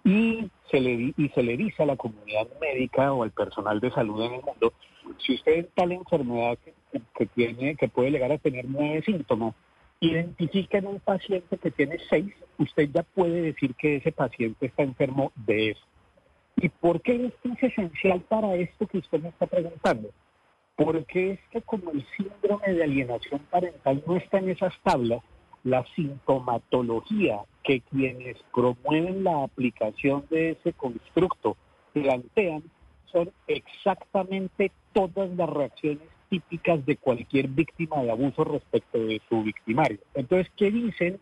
Y 0.03 0.47
se, 0.69 0.79
le, 0.79 1.11
y 1.17 1.29
se 1.33 1.41
le 1.41 1.57
dice 1.57 1.81
a 1.81 1.87
la 1.87 1.95
comunidad 1.95 2.47
médica 2.61 3.11
o 3.11 3.23
al 3.23 3.31
personal 3.31 3.79
de 3.79 3.89
salud 3.89 4.23
en 4.23 4.33
el 4.35 4.43
mundo, 4.43 4.73
si 5.17 5.33
usted 5.33 5.53
es 5.53 5.69
tal 5.73 5.91
enfermedad 5.91 6.55
que, 6.63 7.01
que 7.15 7.25
tiene, 7.25 7.75
que 7.75 7.87
puede 7.87 8.11
llegar 8.11 8.31
a 8.31 8.37
tener 8.37 8.65
nueve 8.67 9.01
síntomas, 9.01 9.55
identifica 9.99 10.77
en 10.77 10.87
un 10.87 10.99
paciente 10.99 11.57
que 11.57 11.71
tiene 11.71 11.97
seis, 12.09 12.33
usted 12.57 12.89
ya 12.93 13.03
puede 13.03 13.41
decir 13.41 13.75
que 13.75 13.97
ese 13.97 14.11
paciente 14.11 14.67
está 14.67 14.83
enfermo 14.83 15.31
de 15.35 15.71
eso. 15.71 15.81
¿Y 16.57 16.69
por 16.69 17.01
qué 17.01 17.27
esto 17.27 17.49
es 17.49 17.63
esencial 17.63 18.21
para 18.21 18.55
esto 18.55 18.87
que 18.87 18.99
usted 18.99 19.21
me 19.21 19.29
está 19.29 19.47
preguntando? 19.47 20.09
Porque 20.75 21.31
es 21.31 21.39
que 21.51 21.61
como 21.61 21.91
el 21.91 22.05
síndrome 22.15 22.73
de 22.73 22.83
alienación 22.83 23.41
parental 23.49 24.03
no 24.05 24.15
está 24.15 24.39
en 24.39 24.49
esas 24.49 24.73
tablas, 24.83 25.21
la 25.63 25.85
sintomatología 25.95 27.39
que 27.63 27.81
quienes 27.81 28.37
promueven 28.53 29.23
la 29.25 29.43
aplicación 29.43 30.25
de 30.29 30.51
ese 30.51 30.71
constructo 30.73 31.57
plantean 31.91 32.63
son 33.11 33.31
exactamente 33.47 34.71
todas 34.93 35.29
las 35.31 35.49
reacciones 35.49 36.07
típicas 36.29 36.85
de 36.85 36.97
cualquier 36.97 37.47
víctima 37.47 38.01
de 38.01 38.11
abuso 38.11 38.43
respecto 38.43 38.99
de 38.99 39.21
su 39.27 39.43
victimario. 39.43 39.99
Entonces, 40.13 40.51
¿qué 40.55 40.71
dicen 40.71 41.19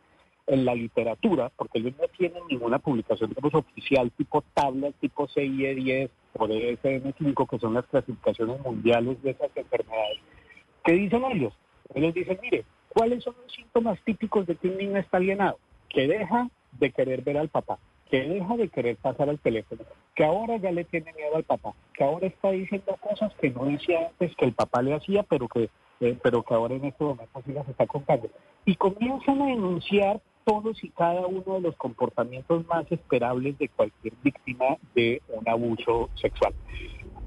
en 0.47 0.65
la 0.65 0.75
literatura? 0.75 1.51
Porque 1.55 1.79
ellos 1.79 1.93
no 1.99 2.07
tienen 2.09 2.43
ninguna 2.49 2.79
publicación 2.79 3.29
digamos, 3.29 3.53
oficial 3.53 4.11
tipo 4.11 4.43
tablas, 4.53 4.93
tipo 4.99 5.27
CIE 5.27 5.75
10 5.75 6.11
o 6.33 6.47
DSM5, 6.47 7.49
que 7.49 7.59
son 7.59 7.73
las 7.73 7.85
clasificaciones 7.87 8.59
mundiales 8.61 9.21
de 9.23 9.31
esas 9.31 9.49
enfermedades. 9.55 10.19
¿Qué 10.83 10.93
dicen 10.93 11.23
ellos? 11.31 11.53
Ellos 11.93 12.13
dicen, 12.13 12.37
mire, 12.41 12.65
¿cuáles 12.89 13.23
son 13.23 13.35
los 13.41 13.51
síntomas 13.51 13.99
típicos 14.03 14.45
de 14.45 14.55
que 14.55 14.67
un 14.67 14.77
niño 14.77 14.97
está 14.97 15.17
alienado? 15.17 15.57
Que 15.89 16.07
deja 16.07 16.49
de 16.73 16.91
querer 16.91 17.21
ver 17.23 17.37
al 17.37 17.49
papá, 17.49 17.79
que 18.09 18.21
deja 18.21 18.57
de 18.57 18.69
querer 18.69 18.97
pasar 18.97 19.29
al 19.29 19.39
teléfono, 19.39 19.83
que 20.15 20.23
ahora 20.23 20.57
ya 20.57 20.71
le 20.71 20.83
tiene 20.85 21.13
miedo 21.13 21.35
al 21.35 21.43
papá, 21.43 21.73
que 21.93 22.03
ahora 22.03 22.27
está 22.27 22.51
diciendo 22.51 22.97
cosas 23.01 23.33
que 23.35 23.49
no 23.49 23.65
decía 23.65 24.07
antes 24.07 24.35
que 24.35 24.45
el 24.45 24.53
papá 24.53 24.81
le 24.81 24.93
hacía, 24.93 25.23
pero 25.23 25.47
que, 25.47 25.69
eh, 25.99 26.17
pero 26.21 26.43
que 26.43 26.53
ahora 26.53 26.75
en 26.75 26.85
este 26.85 27.03
momento 27.03 27.41
sí 27.45 27.51
las 27.51 27.67
está 27.67 27.85
contando. 27.85 28.29
Y 28.65 28.75
comienzan 28.75 29.41
a 29.41 29.47
denunciar 29.47 30.21
todos 30.45 30.81
y 30.83 30.89
cada 30.89 31.27
uno 31.27 31.55
de 31.55 31.61
los 31.61 31.75
comportamientos 31.75 32.65
más 32.67 32.89
esperables 32.89 33.57
de 33.57 33.67
cualquier 33.67 34.13
víctima 34.23 34.77
de 34.95 35.21
un 35.27 35.47
abuso 35.47 36.09
sexual. 36.15 36.53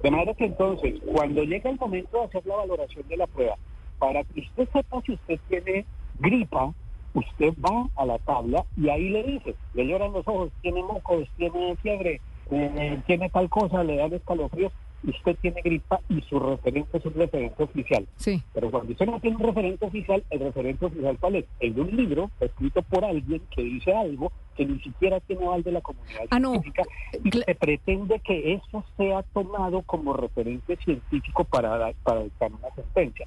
De 0.02 0.10
manera 0.10 0.32
que 0.32 0.46
entonces, 0.46 0.94
cuando 1.12 1.42
llega 1.42 1.68
el 1.68 1.78
momento 1.78 2.18
de 2.18 2.24
hacer 2.24 2.46
la 2.46 2.56
valoración 2.56 3.06
de 3.08 3.18
la 3.18 3.26
prueba, 3.26 3.56
para 3.98 4.24
que 4.24 4.40
usted 4.40 4.68
sepa 4.72 5.02
si 5.02 5.12
usted 5.12 5.38
tiene 5.48 5.84
gripa, 6.18 6.72
usted 7.14 7.54
va 7.64 7.88
a 7.96 8.06
la 8.06 8.18
tabla 8.18 8.64
y 8.76 8.88
ahí 8.88 9.08
le 9.08 9.22
dice, 9.24 9.54
le 9.74 9.86
lloran 9.86 10.12
los 10.12 10.26
ojos, 10.28 10.50
tiene 10.62 10.82
mocos, 10.82 11.28
tiene 11.36 11.76
fiebre, 11.76 12.20
eh, 12.50 12.98
tiene 13.06 13.28
tal 13.30 13.48
cosa, 13.48 13.82
le 13.84 13.96
dan 13.96 14.12
escalofríos, 14.12 14.72
usted 15.02 15.34
tiene 15.40 15.62
gripa 15.62 15.98
y 16.10 16.20
su 16.22 16.38
referente 16.38 16.98
es 16.98 17.04
un 17.06 17.14
referente 17.14 17.62
oficial. 17.62 18.06
Sí. 18.16 18.42
Pero 18.52 18.70
cuando 18.70 18.92
usted 18.92 19.06
no 19.06 19.18
tiene 19.20 19.36
un 19.36 19.42
referente 19.42 19.86
oficial, 19.86 20.22
el 20.30 20.40
referente 20.40 20.84
oficial 20.86 21.16
cuál 21.18 21.36
es? 21.36 21.44
El 21.58 21.74
de 21.74 21.80
un 21.80 21.96
libro 21.96 22.30
escrito 22.38 22.82
por 22.82 23.04
alguien 23.04 23.40
que 23.54 23.62
dice 23.62 23.94
algo 23.94 24.30
que 24.56 24.66
ni 24.66 24.78
siquiera 24.80 25.18
tiene 25.20 25.46
aval 25.46 25.62
de 25.62 25.72
la 25.72 25.80
comunidad 25.80 26.26
Ah, 26.30 26.38
no. 26.38 26.50
científica 26.52 26.82
y 27.24 27.30
se 27.30 27.54
pretende 27.54 28.20
que 28.20 28.52
eso 28.54 28.84
sea 28.98 29.22
tomado 29.32 29.80
como 29.82 30.12
referente 30.12 30.76
científico 30.84 31.44
para, 31.44 31.92
para 32.04 32.24
dictar 32.24 32.52
una 32.52 32.68
sentencia. 32.74 33.26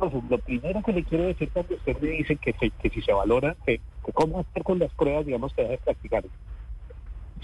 Lo 0.00 0.38
primero 0.38 0.82
que 0.82 0.92
le 0.92 1.04
quiero 1.04 1.24
decir 1.24 1.50
cuando 1.52 1.74
usted 1.76 1.98
me 2.00 2.10
dice 2.10 2.36
que, 2.36 2.52
se- 2.54 2.70
que 2.70 2.90
si 2.90 3.02
se 3.02 3.12
valora, 3.12 3.56
que 3.66 3.80
cómo 4.14 4.40
hacer 4.40 4.62
con 4.64 4.78
las 4.78 4.92
pruebas, 4.94 5.26
digamos, 5.26 5.52
que 5.54 5.62
debe 5.62 5.78
practicar. 5.78 6.24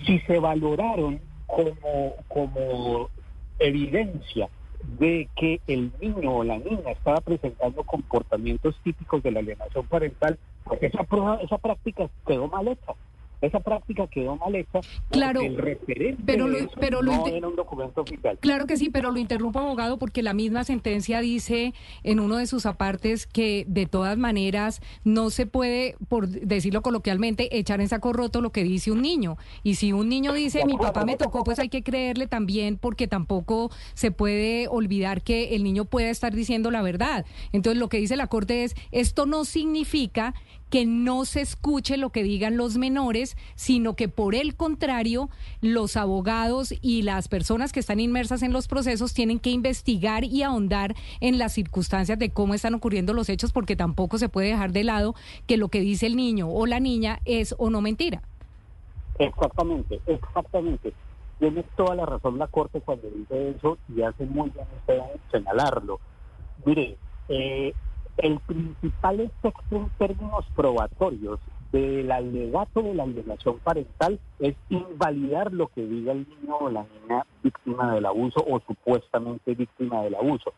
Si 0.07 0.19
se 0.21 0.39
valoraron 0.39 1.21
como, 1.47 2.17
como 2.29 3.11
evidencia 3.59 4.51
de 4.83 5.29
que 5.37 5.61
el 5.67 5.93
niño 6.01 6.37
o 6.39 6.45
la 6.45 6.59
niña 6.59 6.93
estaba 6.93 7.21
presentando 7.21 7.85
comportamientos 7.85 8.77
típicos 8.83 9.23
de 9.23 9.33
la 9.33 9.41
alienación 9.41 9.87
parental, 9.89 10.39
pues 10.65 10.83
esa 10.83 11.05
prueba, 11.05 11.37
esa 11.43 11.59
práctica 11.59 12.11
quedó 12.27 12.49
mal 12.49 12.69
hecha. 12.69 12.95
Esa 13.41 13.61
práctica 13.61 14.07
quedó 14.07 14.37
mal 14.37 14.55
hecha 14.55 14.81
Claro, 15.11 15.43
el 15.43 15.57
referente 15.57 16.23
pero 16.25 16.49
lo- 16.49 16.59
pero 16.81 17.03
lo 17.03 17.13
no 17.13 17.27
era 17.27 17.47
un 17.49 17.57
documento 17.57 18.01
oficial. 18.01 18.39
Claro 18.41 18.67
que 18.67 18.77
sí, 18.77 18.89
pero 18.91 19.11
lo 19.11 19.19
interrumpo, 19.19 19.59
abogado, 19.59 19.99
porque 19.99 20.23
la 20.23 20.33
misma 20.33 20.65
sentencia 20.65 21.21
dice 21.21 21.75
en 22.03 22.21
uno 22.21 22.37
de 22.39 22.47
sus 22.47 22.65
apartes 22.67 23.27
que 23.27 23.65
de 23.69 23.87
todas 23.87 24.17
maneras 24.17 24.81
no 25.05 25.31
se 25.31 25.47
puede, 25.47 25.97
por 26.09 26.29
decirlo 26.29 26.83
coloquialmente, 26.83 27.59
echar 27.59 27.81
en 27.81 27.89
saco 27.89 28.13
roto 28.13 28.41
lo 28.41 28.51
que 28.53 28.65
dice 28.65 28.91
un 28.91 29.03
niño. 29.03 29.37
Y 29.63 29.75
si 29.75 29.93
un 29.93 30.09
niño 30.09 30.33
dice, 30.33 30.65
mi 30.65 30.77
papá 30.79 31.05
me 31.05 31.17
tocó, 31.17 31.45
pues 31.45 31.59
hay 31.59 31.69
que 31.69 31.83
creerle 31.83 32.27
también, 32.27 32.79
porque 32.79 33.07
tampoco 33.07 33.71
se 33.95 34.11
puede 34.11 34.67
olvidar 34.69 35.23
que 35.23 35.55
el 35.55 35.63
niño 35.63 35.85
puede 35.85 36.11
estar 36.11 36.35
diciendo 36.35 36.71
la 36.71 36.83
verdad. 36.83 37.27
Entonces, 37.53 37.79
lo 37.79 37.89
que 37.89 37.99
dice 37.99 38.17
la 38.17 38.27
Corte 38.29 38.65
es, 38.65 38.75
esto 38.93 39.27
no 39.27 39.45
significa 39.45 40.35
que 40.71 40.87
no 40.87 41.25
se 41.25 41.41
escuche 41.41 41.97
lo 41.97 42.11
que 42.11 42.23
digan 42.23 42.57
los 42.57 42.77
menores, 42.77 43.37
sino 43.55 43.95
que 43.95 44.09
por 44.09 44.35
el 44.35 44.57
contrario, 44.57 45.31
los 45.61 45.97
abogados 45.97 46.75
y 46.83 47.03
las 47.03 47.29
personas 47.29 47.73
que 47.73 47.81
están 47.81 48.01
inmersas 48.01 48.43
en 48.43 48.53
los 48.53 48.69
procesos 48.69 49.15
tienen 49.15 49.39
que 49.39 49.51
investigar 49.51 50.25
y 50.25 50.43
ahondar 50.43 50.95
en 51.21 51.39
las 51.39 51.53
circunstancias 51.53 52.19
de 52.19 52.31
cómo 52.31 52.55
están 52.55 52.75
ocurriendo 52.75 53.13
los 53.13 53.29
hechos, 53.29 53.53
porque 53.53 53.77
tampoco 53.77 54.19
se 54.19 54.29
puede 54.29 54.49
dejar 54.49 54.73
de 54.73 54.85
lado 54.85 55.15
que 55.47 55.57
lo 55.57 55.69
que 55.69 55.81
dice 55.81 56.07
el 56.07 56.17
niño 56.17 56.49
o 56.49 56.67
la 56.67 56.81
niña 56.81 57.21
es 57.25 57.55
o 57.59 57.71
no 57.71 57.81
mentira. 57.81 58.23
Exactamente, 59.19 60.01
exactamente. 60.07 60.93
Tiene 61.39 61.63
toda 61.77 61.95
la 61.95 62.07
razón 62.07 62.39
la 62.39 62.47
Corte 62.47 62.81
cuando 62.81 63.09
dice 63.11 63.51
eso 63.51 63.79
y 63.95 64.03
hace 64.03 64.25
muy 64.25 64.51
bien 64.51 64.67
señalarlo. 65.31 66.01
Mire, 66.65 66.97
eh, 67.29 67.75
el 68.19 68.39
principal 68.41 69.21
efecto 69.21 69.77
en 69.77 69.89
términos 69.99 70.45
probatorios 70.55 71.39
del 71.73 72.11
alegato 72.11 72.83
de 72.83 72.95
la 72.95 73.03
alienación 73.03 73.59
parental 73.59 74.19
es 74.39 74.55
invalidar 74.71 75.53
lo 75.53 75.69
que 75.69 75.85
diga 75.85 76.13
el 76.13 76.27
niño 76.29 76.57
o 76.57 76.71
la 76.71 76.85
niña 76.85 77.27
víctima 77.43 77.95
del 77.95 78.07
abuso 78.07 78.45
o 78.49 78.61
supuestamente 78.61 79.55
víctima 79.55 80.03
del 80.03 80.15
abuso. 80.15 80.53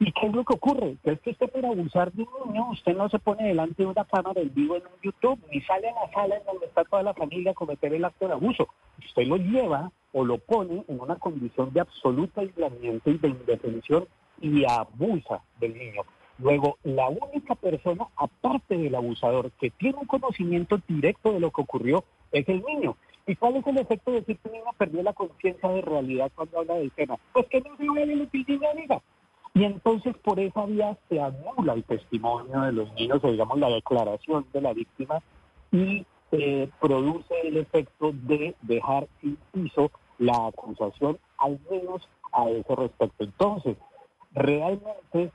¿Y 0.00 0.10
qué 0.12 0.26
es 0.26 0.34
lo 0.34 0.44
que 0.44 0.54
ocurre? 0.54 0.96
Que 1.04 1.12
es 1.12 1.20
que 1.20 1.30
usted 1.30 1.50
para 1.50 1.68
abusar 1.68 2.12
de 2.12 2.22
un 2.24 2.52
niño, 2.52 2.70
usted 2.72 2.96
no 2.96 3.08
se 3.08 3.18
pone 3.20 3.46
delante 3.46 3.84
de 3.84 3.88
una 3.88 4.04
cámara 4.04 4.40
en 4.40 4.52
vivo 4.52 4.76
en 4.76 4.82
un 4.82 5.00
YouTube, 5.02 5.38
ni 5.52 5.60
sale 5.60 5.88
a 5.88 5.94
la 5.94 6.12
sala 6.12 6.36
en 6.36 6.44
donde 6.44 6.66
está 6.66 6.84
toda 6.84 7.04
la 7.04 7.14
familia 7.14 7.52
a 7.52 7.54
cometer 7.54 7.94
el 7.94 8.04
acto 8.04 8.26
de 8.26 8.32
abuso. 8.32 8.68
Usted 8.98 9.26
lo 9.26 9.36
lleva 9.36 9.92
o 10.12 10.24
lo 10.24 10.38
pone 10.38 10.84
en 10.88 11.00
una 11.00 11.16
condición 11.16 11.72
de 11.72 11.80
absoluto 11.80 12.40
aislamiento 12.40 13.08
y 13.10 13.18
de 13.18 13.28
indefensión 13.28 14.06
y 14.40 14.64
abusa 14.64 15.40
del 15.60 15.78
niño. 15.78 16.02
Luego, 16.38 16.78
la 16.82 17.08
única 17.08 17.54
persona, 17.54 18.06
aparte 18.16 18.76
del 18.76 18.94
abusador, 18.94 19.50
que 19.52 19.70
tiene 19.70 19.98
un 19.98 20.06
conocimiento 20.06 20.80
directo 20.88 21.32
de 21.32 21.40
lo 21.40 21.50
que 21.50 21.62
ocurrió, 21.62 22.04
es 22.32 22.48
el 22.48 22.62
niño. 22.64 22.96
¿Y 23.26 23.36
cuál 23.36 23.56
es 23.56 23.66
el 23.66 23.78
efecto 23.78 24.10
de 24.10 24.20
decir 24.20 24.38
que 24.38 24.48
un 24.48 24.54
niño 24.54 24.70
perdió 24.76 25.02
la 25.02 25.12
conciencia 25.12 25.68
de 25.68 25.80
realidad 25.80 26.30
cuando 26.34 26.58
habla 26.58 26.74
del 26.74 26.90
tema? 26.92 27.16
Pues 27.32 27.46
que 27.46 27.60
no 27.60 27.76
se 27.76 27.88
vale 27.88 28.16
lo 28.16 28.28
que 28.28 28.38
el 28.38 28.46
niño 28.46 28.68
diga. 28.76 29.02
Y 29.54 29.64
entonces 29.64 30.16
por 30.18 30.40
esa 30.40 30.66
vía 30.66 30.98
se 31.08 31.20
anula 31.20 31.74
el 31.74 31.84
testimonio 31.84 32.60
de 32.62 32.72
los 32.72 32.92
niños, 32.94 33.20
o 33.22 33.30
digamos 33.30 33.58
la 33.58 33.70
declaración 33.70 34.44
de 34.52 34.60
la 34.60 34.72
víctima, 34.72 35.22
y 35.70 36.04
eh, 36.32 36.68
produce 36.80 37.34
el 37.44 37.58
efecto 37.58 38.10
de 38.12 38.56
dejar 38.62 39.06
sin 39.20 39.38
piso 39.52 39.92
la 40.18 40.48
acusación, 40.48 41.18
al 41.38 41.60
menos 41.70 42.08
a 42.32 42.50
ese 42.50 42.74
respecto. 42.74 43.24
Entonces, 43.24 43.76
realmente 44.32 45.30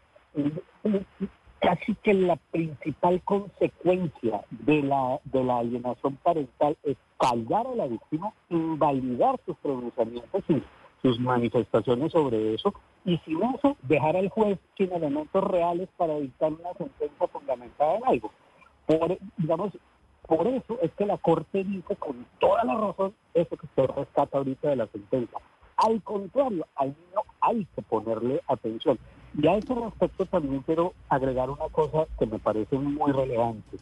casi 1.60 1.96
que 1.96 2.14
la 2.14 2.38
principal 2.52 3.22
consecuencia 3.24 4.42
de 4.50 4.82
la, 4.82 5.20
de 5.26 5.44
la 5.44 5.60
alienación 5.60 6.16
parental 6.18 6.78
es 6.84 6.98
callar 7.18 7.68
a 7.68 7.76
la 7.76 7.88
víctima, 7.88 8.34
invalidar 8.50 9.40
sus 9.46 9.58
pronunciamientos, 9.58 10.44
sus, 10.48 10.62
sus 11.02 11.20
manifestaciones 11.20 12.12
sobre 12.12 12.54
eso, 12.54 12.74
y 13.06 13.18
sin 13.20 13.44
eso 13.44 13.76
dejar 13.84 14.16
al 14.16 14.30
juez 14.30 14.60
sin 14.78 14.92
elementos 14.92 15.44
reales 15.44 15.90
para 15.98 16.16
dictar 16.20 16.52
una 16.54 16.74
sentencia 16.78 17.28
fundamentada 17.28 17.98
en 17.98 18.06
algo. 18.06 18.32
Por, 18.86 19.18
digamos, 19.38 19.74
por 20.26 20.48
eso 20.48 20.78
es 20.82 20.92
que 20.94 21.06
la 21.06 21.18
Corte 21.18 21.64
dice 21.64 21.96
con 21.96 22.26
toda 22.40 22.64
la 22.64 22.76
razón 22.76 23.14
eso 23.34 23.58
que 23.58 23.66
usted 23.66 23.88
rescata 23.96 24.38
ahorita 24.38 24.70
de 24.70 24.76
la 24.76 24.88
sentencia. 24.88 25.40
Al 25.78 26.02
contrario, 26.04 26.68
al 26.76 26.90
niño 26.90 27.22
hay 27.42 27.66
que 27.76 27.82
ponerle 27.82 28.42
atención. 28.48 29.00
Y 29.38 29.48
a 29.48 29.56
ese 29.56 29.74
respecto 29.74 30.26
también 30.26 30.62
quiero 30.64 30.94
agregar 31.08 31.50
una 31.50 31.68
cosa 31.72 32.06
que 32.18 32.26
me 32.26 32.40
parece 32.40 32.78
muy 32.78 33.12
relevante. 33.12 33.78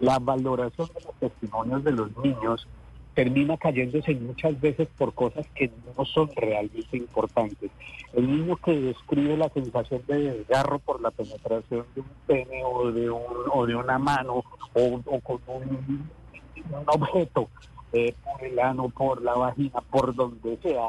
La 0.00 0.18
valoración 0.18 0.88
de 0.94 1.00
los 1.04 1.14
testimonios 1.14 1.84
de 1.84 1.92
los 1.92 2.16
niños 2.18 2.66
termina 3.14 3.56
cayéndose 3.56 4.14
muchas 4.14 4.60
veces 4.60 4.88
por 4.96 5.12
cosas 5.14 5.46
que 5.54 5.70
no 5.96 6.04
son 6.04 6.30
realmente 6.36 6.96
importantes. 6.96 7.70
El 8.12 8.26
niño 8.30 8.56
que 8.56 8.72
describe 8.72 9.36
la 9.36 9.48
sensación 9.50 10.02
de 10.06 10.32
desgarro 10.32 10.78
por 10.78 11.00
la 11.00 11.10
penetración 11.10 11.86
de 11.94 12.00
un 12.00 12.08
pene 12.26 12.62
o 12.64 12.90
de, 12.90 13.10
un, 13.10 13.22
o 13.52 13.66
de 13.66 13.74
una 13.74 13.98
mano 13.98 14.44
o, 14.74 15.20
con 15.20 15.40
un, 15.48 16.08
un 16.54 16.84
objeto 16.86 17.48
eh, 17.92 18.14
por 18.24 18.44
el 18.44 18.58
ano, 18.58 18.88
por 18.88 19.22
la 19.22 19.34
vagina, 19.34 19.80
por 19.90 20.14
donde 20.14 20.56
sea, 20.62 20.88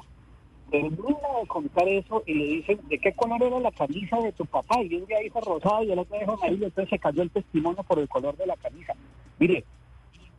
termina 0.71 1.27
de 1.41 1.47
contar 1.47 1.87
eso 1.87 2.23
y 2.25 2.33
le 2.33 2.45
dicen, 2.45 2.79
¿de 2.87 2.97
qué 2.97 3.13
color 3.13 3.43
era 3.43 3.59
la 3.59 3.71
camisa 3.71 4.17
de 4.19 4.31
tu 4.31 4.45
papá? 4.45 4.81
Y 4.81 4.95
un 4.95 5.05
día 5.05 5.19
dijo 5.19 5.41
rosado 5.41 5.83
y 5.83 5.91
el 5.91 5.99
otro 5.99 6.17
dijo 6.17 6.31
amarillo, 6.31 6.65
entonces 6.65 6.89
se 6.89 6.99
cayó 6.99 7.21
el 7.21 7.29
testimonio 7.29 7.83
por 7.83 7.99
el 7.99 8.07
color 8.07 8.35
de 8.37 8.47
la 8.47 8.55
camisa. 8.55 8.93
Mire, 9.37 9.65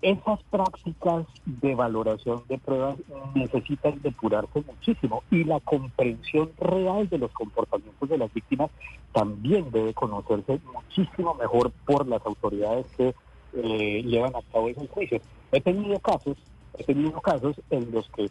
esas 0.01 0.42
prácticas 0.45 1.27
de 1.45 1.75
valoración 1.77 2.42
de 2.49 2.59
pruebas 2.59 2.97
necesitan 3.35 4.01
depurarse 4.03 4.62
muchísimo 4.66 5.23
y 5.31 5.45
la 5.45 5.61
comprensión 5.61 6.51
real 6.59 7.09
de 7.09 7.18
los 7.18 7.31
comportamientos 7.33 8.09
de 8.09 8.18
las 8.18 8.33
víctimas 8.35 8.71
también 9.12 9.71
debe 9.71 9.95
conocerse 9.95 10.59
muchísimo 10.73 11.35
mejor 11.35 11.71
por 11.87 12.09
las 12.09 12.25
autoridades 12.27 12.87
que 12.97 13.14
eh, 13.55 14.03
llevan 14.03 14.35
a 14.35 14.42
cabo 14.51 14.68
esos 14.68 14.88
juicios. 14.88 15.23
He 15.53 15.61
tenido 15.61 16.01
casos, 16.01 16.37
he 16.79 16.83
tenido 16.83 17.21
casos 17.21 17.55
en 17.71 17.92
los 17.92 18.09
que 18.09 18.29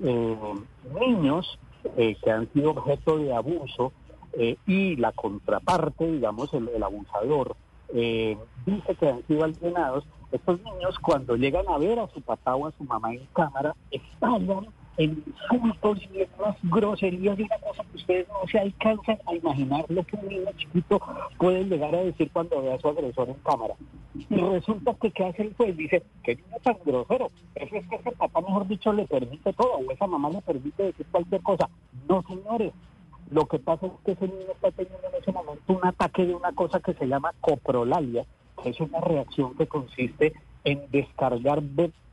eh, 0.00 0.36
niños 1.00 1.58
eh, 1.96 2.16
que 2.22 2.30
han 2.30 2.52
sido 2.52 2.70
objeto 2.70 3.18
de 3.18 3.34
abuso 3.34 3.92
y 4.66 4.96
la 4.96 5.12
contraparte, 5.12 6.10
digamos, 6.10 6.52
el, 6.54 6.68
el 6.70 6.82
abusador, 6.82 7.54
dice 7.92 8.96
que 8.98 9.08
han 9.08 9.24
sido 9.28 9.44
alienados 9.44 10.04
estos 10.32 10.60
niños 10.62 10.98
cuando 10.98 11.36
llegan 11.36 11.68
a 11.68 11.78
ver 11.78 12.00
a 12.00 12.08
su 12.08 12.20
papá 12.20 12.56
o 12.56 12.66
a 12.66 12.72
su 12.72 12.82
mamá 12.82 13.14
en 13.14 13.24
cámara, 13.32 13.76
estallan 13.92 14.66
en 14.96 15.22
insultos 15.26 15.98
y 16.12 16.26
unas 16.38 16.56
groserías 16.62 17.38
y 17.38 17.42
una 17.42 17.58
cosa 17.58 17.84
que 17.84 17.96
ustedes 17.96 18.28
no 18.28 18.48
se 18.50 18.58
alcanzan 18.58 19.18
a 19.26 19.34
imaginar 19.34 19.84
lo 19.88 20.04
que 20.04 20.16
un 20.16 20.28
niño 20.28 20.50
chiquito 20.56 21.00
puede 21.38 21.64
llegar 21.64 21.94
a 21.94 22.04
decir 22.04 22.30
cuando 22.32 22.62
ve 22.62 22.72
a 22.72 22.78
su 22.78 22.88
agresor 22.88 23.28
en 23.28 23.34
cámara. 23.44 23.74
Y 24.14 24.36
resulta 24.36 24.94
que 24.94 25.10
¿qué 25.10 25.24
hace 25.24 25.42
el 25.42 25.54
juez? 25.54 25.76
Dice, 25.76 26.02
qué 26.22 26.36
niño 26.36 26.56
tan 26.62 26.76
grosero. 26.84 27.30
Es 27.54 27.70
que 27.70 27.78
ese 27.78 28.12
papá, 28.12 28.40
mejor 28.40 28.66
dicho, 28.68 28.92
le 28.92 29.06
permite 29.06 29.52
todo 29.52 29.74
o 29.74 29.90
esa 29.90 30.06
mamá 30.06 30.30
le 30.30 30.40
permite 30.42 30.84
decir 30.84 31.06
cualquier 31.10 31.42
cosa. 31.42 31.68
No, 32.08 32.22
señores. 32.28 32.72
Lo 33.30 33.46
que 33.46 33.58
pasa 33.58 33.86
es 33.86 33.92
que 34.04 34.12
ese 34.12 34.28
niño 34.28 34.52
está 34.52 34.70
teniendo 34.70 35.08
en 35.08 35.14
ese 35.20 35.32
momento 35.32 35.72
un 35.72 35.86
ataque 35.86 36.26
de 36.26 36.34
una 36.34 36.52
cosa 36.52 36.78
que 36.80 36.92
se 36.94 37.06
llama 37.06 37.32
coprolalia, 37.40 38.26
es 38.64 38.78
una 38.80 39.00
reacción 39.00 39.54
que 39.56 39.66
consiste 39.66 40.34
en 40.64 40.82
descargar 40.90 41.62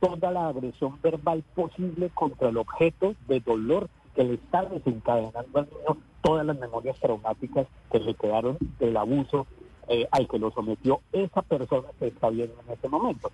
toda 0.00 0.30
la 0.30 0.48
agresión 0.48 0.98
verbal 1.02 1.42
posible 1.54 2.10
contra 2.10 2.50
el 2.50 2.58
objeto 2.58 3.14
de 3.26 3.40
dolor 3.40 3.88
que 4.14 4.24
le 4.24 4.34
está 4.34 4.62
desencadenando 4.64 5.58
al 5.58 5.68
niño 5.68 5.96
todas 6.20 6.46
las 6.46 6.58
memorias 6.58 6.98
traumáticas 7.00 7.66
que 7.90 7.98
le 7.98 8.14
quedaron 8.14 8.58
del 8.78 8.96
abuso 8.96 9.46
eh, 9.88 10.06
al 10.10 10.28
que 10.28 10.38
lo 10.38 10.50
sometió 10.52 11.00
esa 11.12 11.42
persona 11.42 11.88
que 11.98 12.08
está 12.08 12.30
viendo 12.30 12.54
en 12.66 12.74
ese 12.74 12.88
momento. 12.88 13.30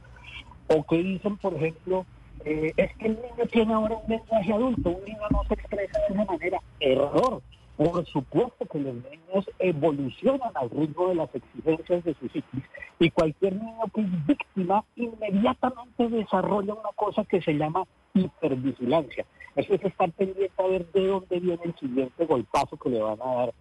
O 0.69 0.85
que 0.85 1.03
dicen, 1.03 1.37
por 1.37 1.55
ejemplo, 1.55 2.07
eh, 2.45 2.73
es 2.77 2.95
que 2.97 3.07
el 3.09 3.15
niño 3.17 3.47
tiene 3.51 3.75
ahora 3.75 3.97
un 3.97 4.11
lenguaje 4.11 4.53
adulto, 4.53 4.91
un 4.91 5.05
niño 5.05 5.19
no 5.31 5.45
se 5.45 5.55
expresa 5.55 5.99
de 6.01 6.15
esa 6.15 6.25
manera. 6.25 6.63
Error. 6.81 7.43
Por 7.79 8.05
supuesto 8.07 8.67
que 8.67 8.81
los 8.81 8.97
niños 8.97 9.49
evolucionan 9.61 10.51
al 10.57 10.69
ritmo 10.69 11.11
de 11.11 11.15
las 11.15 11.33
exigencias 11.33 12.03
de 12.03 12.15
su 12.15 12.29
psiquis 12.29 12.65
y 12.99 13.09
cualquier 13.09 13.55
niño 13.55 13.85
que 13.95 14.01
es 14.01 14.27
víctima 14.27 14.85
inmediatamente 14.97 16.09
desarrolla 16.09 16.75
una 16.75 16.91
cosa 16.97 17.25
que 17.25 17.41
se 17.41 17.53
llama 17.53 17.85
hipervigilancia. 18.15 19.25
Eso 19.55 19.75
es 19.75 19.85
estar 19.85 20.11
pendiente 20.11 20.61
a 20.61 20.67
ver 20.67 20.91
de 20.91 21.07
dónde 21.07 21.39
viene 21.39 21.63
el 21.63 21.75
siguiente 21.77 22.27
golpazo 22.27 22.77
que 22.77 22.91
le 22.91 23.01
van 23.01 23.23
a 23.23 23.35
dar 23.35 23.55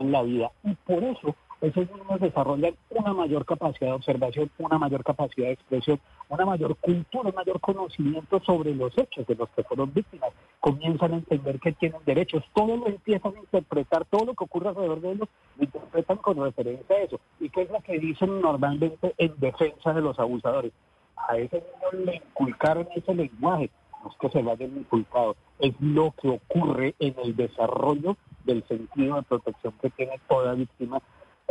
en 0.00 0.12
la 0.12 0.22
vida. 0.22 0.50
Y 0.64 0.74
por 0.74 1.02
eso 1.02 1.34
esos 1.62 1.88
niños 1.92 2.20
desarrollan 2.20 2.74
una 2.90 3.14
mayor 3.14 3.44
capacidad 3.44 3.90
de 3.90 3.94
observación, 3.94 4.50
una 4.58 4.78
mayor 4.78 5.04
capacidad 5.04 5.46
de 5.46 5.52
expresión, 5.52 6.00
una 6.28 6.44
mayor 6.44 6.76
cultura, 6.76 7.28
un 7.28 7.34
mayor 7.36 7.60
conocimiento 7.60 8.40
sobre 8.40 8.74
los 8.74 8.96
hechos 8.98 9.24
de 9.28 9.36
los 9.36 9.48
que 9.50 9.62
fueron 9.62 9.94
víctimas. 9.94 10.30
Comienzan 10.58 11.12
a 11.12 11.16
entender 11.18 11.60
que 11.60 11.72
tienen 11.72 12.00
derechos, 12.04 12.42
todo 12.52 12.76
lo 12.76 12.88
empiezan 12.88 13.36
a 13.36 13.38
interpretar, 13.38 14.04
todo 14.06 14.24
lo 14.26 14.34
que 14.34 14.44
ocurre 14.44 14.70
alrededor 14.70 15.00
de 15.00 15.12
ellos 15.12 15.28
lo 15.56 15.64
interpretan 15.64 16.16
con 16.16 16.42
referencia 16.42 16.96
a 16.96 17.02
eso. 17.02 17.20
¿Y 17.38 17.48
qué 17.48 17.62
es 17.62 17.70
lo 17.70 17.80
que 17.80 17.98
dicen 17.98 18.40
normalmente 18.40 19.14
en 19.16 19.32
defensa 19.38 19.92
de 19.92 20.00
los 20.00 20.18
abusadores? 20.18 20.72
A 21.16 21.36
ese 21.36 21.62
niño 21.92 22.04
le 22.06 22.16
inculcaron 22.16 22.88
ese 22.96 23.14
lenguaje, 23.14 23.70
no 24.02 24.10
es 24.10 24.16
que 24.16 24.30
se 24.30 24.42
vayan 24.42 24.76
inculcados, 24.76 25.36
es 25.60 25.74
lo 25.80 26.12
que 26.20 26.28
ocurre 26.28 26.96
en 26.98 27.14
el 27.22 27.36
desarrollo 27.36 28.16
del 28.44 28.66
sentido 28.66 29.14
de 29.14 29.22
protección 29.22 29.74
que 29.80 29.90
tiene 29.90 30.18
toda 30.28 30.54
víctima 30.54 31.00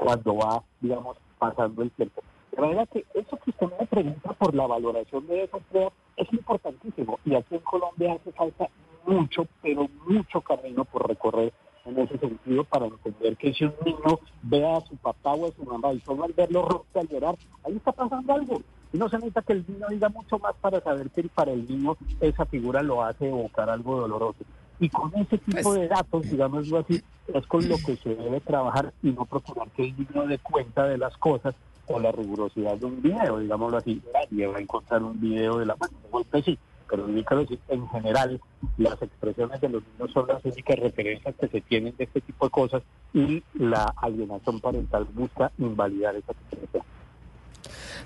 cuando 0.01 0.35
va, 0.35 0.63
digamos, 0.79 1.15
pasando 1.37 1.83
el 1.83 1.91
tiempo. 1.91 2.23
De 2.51 2.59
manera 2.59 2.85
que 2.87 3.05
eso 3.13 3.37
que 3.37 3.51
usted 3.51 3.67
me 3.79 3.85
pregunta 3.85 4.33
por 4.33 4.55
la 4.55 4.65
valoración 4.65 5.27
de 5.27 5.47
pruebas 5.69 5.93
es 6.17 6.33
importantísimo 6.33 7.19
y 7.23 7.35
aquí 7.35 7.55
en 7.55 7.61
Colombia 7.61 8.13
hace 8.13 8.31
falta 8.31 8.67
mucho, 9.05 9.47
pero 9.61 9.87
mucho 10.07 10.41
camino 10.41 10.85
por 10.85 11.07
recorrer 11.07 11.53
en 11.85 11.99
ese 11.99 12.17
sentido 12.17 12.63
para 12.63 12.87
entender 12.87 13.37
que 13.37 13.53
si 13.53 13.65
un 13.65 13.73
niño 13.85 14.19
ve 14.41 14.67
a 14.67 14.81
su 14.81 14.95
papá 14.97 15.33
o 15.33 15.47
a 15.47 15.51
su 15.51 15.63
mamá 15.63 15.93
y 15.93 15.99
solo 16.01 16.23
al 16.23 16.33
verlo 16.33 16.63
rojo 16.63 16.85
al 16.95 17.07
llorar, 17.07 17.35
ahí 17.63 17.75
está 17.75 17.91
pasando 17.91 18.33
algo. 18.33 18.61
Y 18.93 18.97
no 18.97 19.07
se 19.07 19.17
necesita 19.17 19.43
que 19.43 19.53
el 19.53 19.65
niño 19.67 19.87
diga 19.89 20.09
mucho 20.09 20.37
más 20.39 20.53
para 20.55 20.81
saber 20.81 21.09
que 21.11 21.23
para 21.29 21.51
el 21.51 21.67
niño 21.67 21.95
esa 22.19 22.45
figura 22.45 22.81
lo 22.81 23.03
hace 23.03 23.29
evocar 23.29 23.69
algo 23.69 24.01
doloroso. 24.01 24.43
Y 24.81 24.89
con 24.89 25.15
ese 25.15 25.37
tipo 25.37 25.61
pues 25.61 25.79
de 25.79 25.87
datos, 25.87 26.23
digámoslo 26.23 26.79
así, 26.79 27.01
es 27.31 27.45
con 27.45 27.69
lo 27.69 27.75
que 27.77 27.95
se 27.97 28.15
debe 28.15 28.39
trabajar 28.41 28.91
y 29.03 29.11
no 29.11 29.25
procurar 29.25 29.69
que 29.69 29.83
el 29.83 29.95
niño 29.95 30.25
dé 30.25 30.39
cuenta 30.39 30.87
de 30.87 30.97
las 30.97 31.15
cosas 31.17 31.53
o 31.85 31.99
la 31.99 32.11
rigurosidad 32.11 32.77
de 32.77 32.87
un 32.87 32.99
video, 32.99 33.37
digámoslo 33.37 33.77
así. 33.77 34.01
Nadie 34.11 34.47
va 34.47 34.57
a 34.57 34.61
encontrar 34.61 35.03
un 35.03 35.21
video 35.21 35.59
de 35.59 35.67
la 35.67 35.75
mano, 35.75 35.93
golpe 36.11 36.41
sí, 36.41 36.57
pero 36.89 37.05
decir, 37.05 37.59
en 37.69 37.87
general 37.89 38.41
las 38.77 38.99
expresiones 39.01 39.61
de 39.61 39.69
los 39.69 39.83
niños 39.83 40.11
son 40.11 40.27
las 40.27 40.43
únicas 40.43 40.79
referencias 40.79 41.35
que 41.39 41.47
se 41.47 41.61
tienen 41.61 41.95
de 41.95 42.05
este 42.05 42.21
tipo 42.21 42.45
de 42.45 42.51
cosas 42.51 42.81
y 43.13 43.43
la 43.53 43.93
alienación 43.97 44.59
parental 44.59 45.07
busca 45.13 45.51
invalidar 45.59 46.15
esa 46.15 46.31
expresión. 46.31 46.83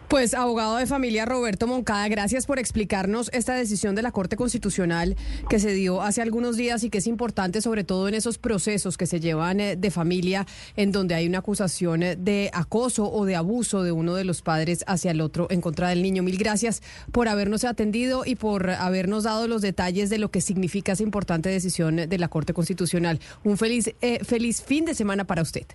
Pues 0.07 0.35
abogado 0.35 0.77
de 0.77 0.85
familia 0.85 1.25
Roberto 1.25 1.65
Moncada, 1.65 2.07
gracias 2.07 2.45
por 2.45 2.59
explicarnos 2.59 3.31
esta 3.33 3.55
decisión 3.55 3.95
de 3.95 4.03
la 4.03 4.11
Corte 4.11 4.35
Constitucional 4.35 5.15
que 5.49 5.59
se 5.59 5.73
dio 5.73 6.03
hace 6.03 6.21
algunos 6.21 6.57
días 6.57 6.83
y 6.83 6.91
que 6.91 6.99
es 6.99 7.07
importante 7.07 7.59
sobre 7.61 7.83
todo 7.83 8.07
en 8.07 8.13
esos 8.13 8.37
procesos 8.37 8.97
que 8.97 9.07
se 9.07 9.19
llevan 9.19 9.59
eh, 9.59 9.75
de 9.75 9.89
familia 9.89 10.45
en 10.75 10.91
donde 10.91 11.15
hay 11.15 11.27
una 11.27 11.39
acusación 11.39 12.03
eh, 12.03 12.15
de 12.15 12.51
acoso 12.53 13.11
o 13.11 13.25
de 13.25 13.35
abuso 13.35 13.81
de 13.81 13.91
uno 13.91 14.13
de 14.13 14.25
los 14.25 14.43
padres 14.43 14.83
hacia 14.87 15.09
el 15.09 15.21
otro 15.21 15.47
en 15.49 15.61
contra 15.61 15.89
del 15.89 16.03
niño. 16.03 16.21
Mil 16.21 16.37
gracias 16.37 16.83
por 17.11 17.27
habernos 17.27 17.63
atendido 17.63 18.23
y 18.25 18.35
por 18.35 18.69
habernos 18.69 19.23
dado 19.23 19.47
los 19.47 19.61
detalles 19.61 20.11
de 20.11 20.19
lo 20.19 20.29
que 20.29 20.41
significa 20.41 20.91
esa 20.91 21.03
importante 21.03 21.49
decisión 21.49 21.95
de 21.95 22.17
la 22.17 22.27
Corte 22.27 22.53
Constitucional. 22.53 23.19
Un 23.43 23.57
feliz, 23.57 23.91
eh, 24.01 24.23
feliz 24.23 24.61
fin 24.61 24.85
de 24.85 24.93
semana 24.93 25.25
para 25.25 25.41
usted. 25.41 25.65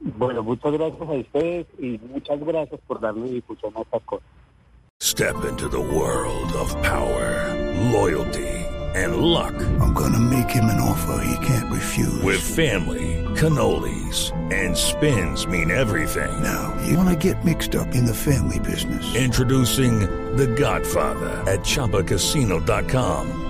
Bueno, 0.00 0.42
muchas 0.42 0.72
gracias 0.72 1.02
a 1.02 1.12
ustedes 1.12 1.66
y 1.78 1.98
muchas 2.10 2.40
gracias 2.40 2.80
por 2.86 3.00
darle 3.00 3.30
difusión 3.30 3.72
a 3.76 3.82
estas 3.82 4.02
cosas. 4.02 4.26
Step 5.02 5.44
into 5.48 5.68
the 5.68 5.80
world 5.80 6.52
of 6.54 6.74
power, 6.82 7.54
loyalty 7.92 8.60
and 8.94 9.16
luck. 9.16 9.54
I'm 9.80 9.92
gonna 9.92 10.18
make 10.18 10.50
him 10.50 10.64
an 10.64 10.80
offer 10.80 11.22
he 11.24 11.46
can't 11.46 11.70
refuse. 11.70 12.22
With 12.22 12.40
family, 12.40 13.24
cannolis 13.34 14.32
and 14.52 14.76
spins 14.76 15.46
mean 15.46 15.70
everything. 15.70 16.42
Now, 16.42 16.76
you 16.86 16.96
wanna 16.96 17.16
get 17.16 17.44
mixed 17.44 17.74
up 17.74 17.94
in 17.94 18.04
the 18.04 18.14
family 18.14 18.58
business. 18.58 19.14
Introducing 19.14 20.00
The 20.36 20.46
Godfather 20.46 21.30
at 21.46 21.60
chapacasino.com. 21.60 23.49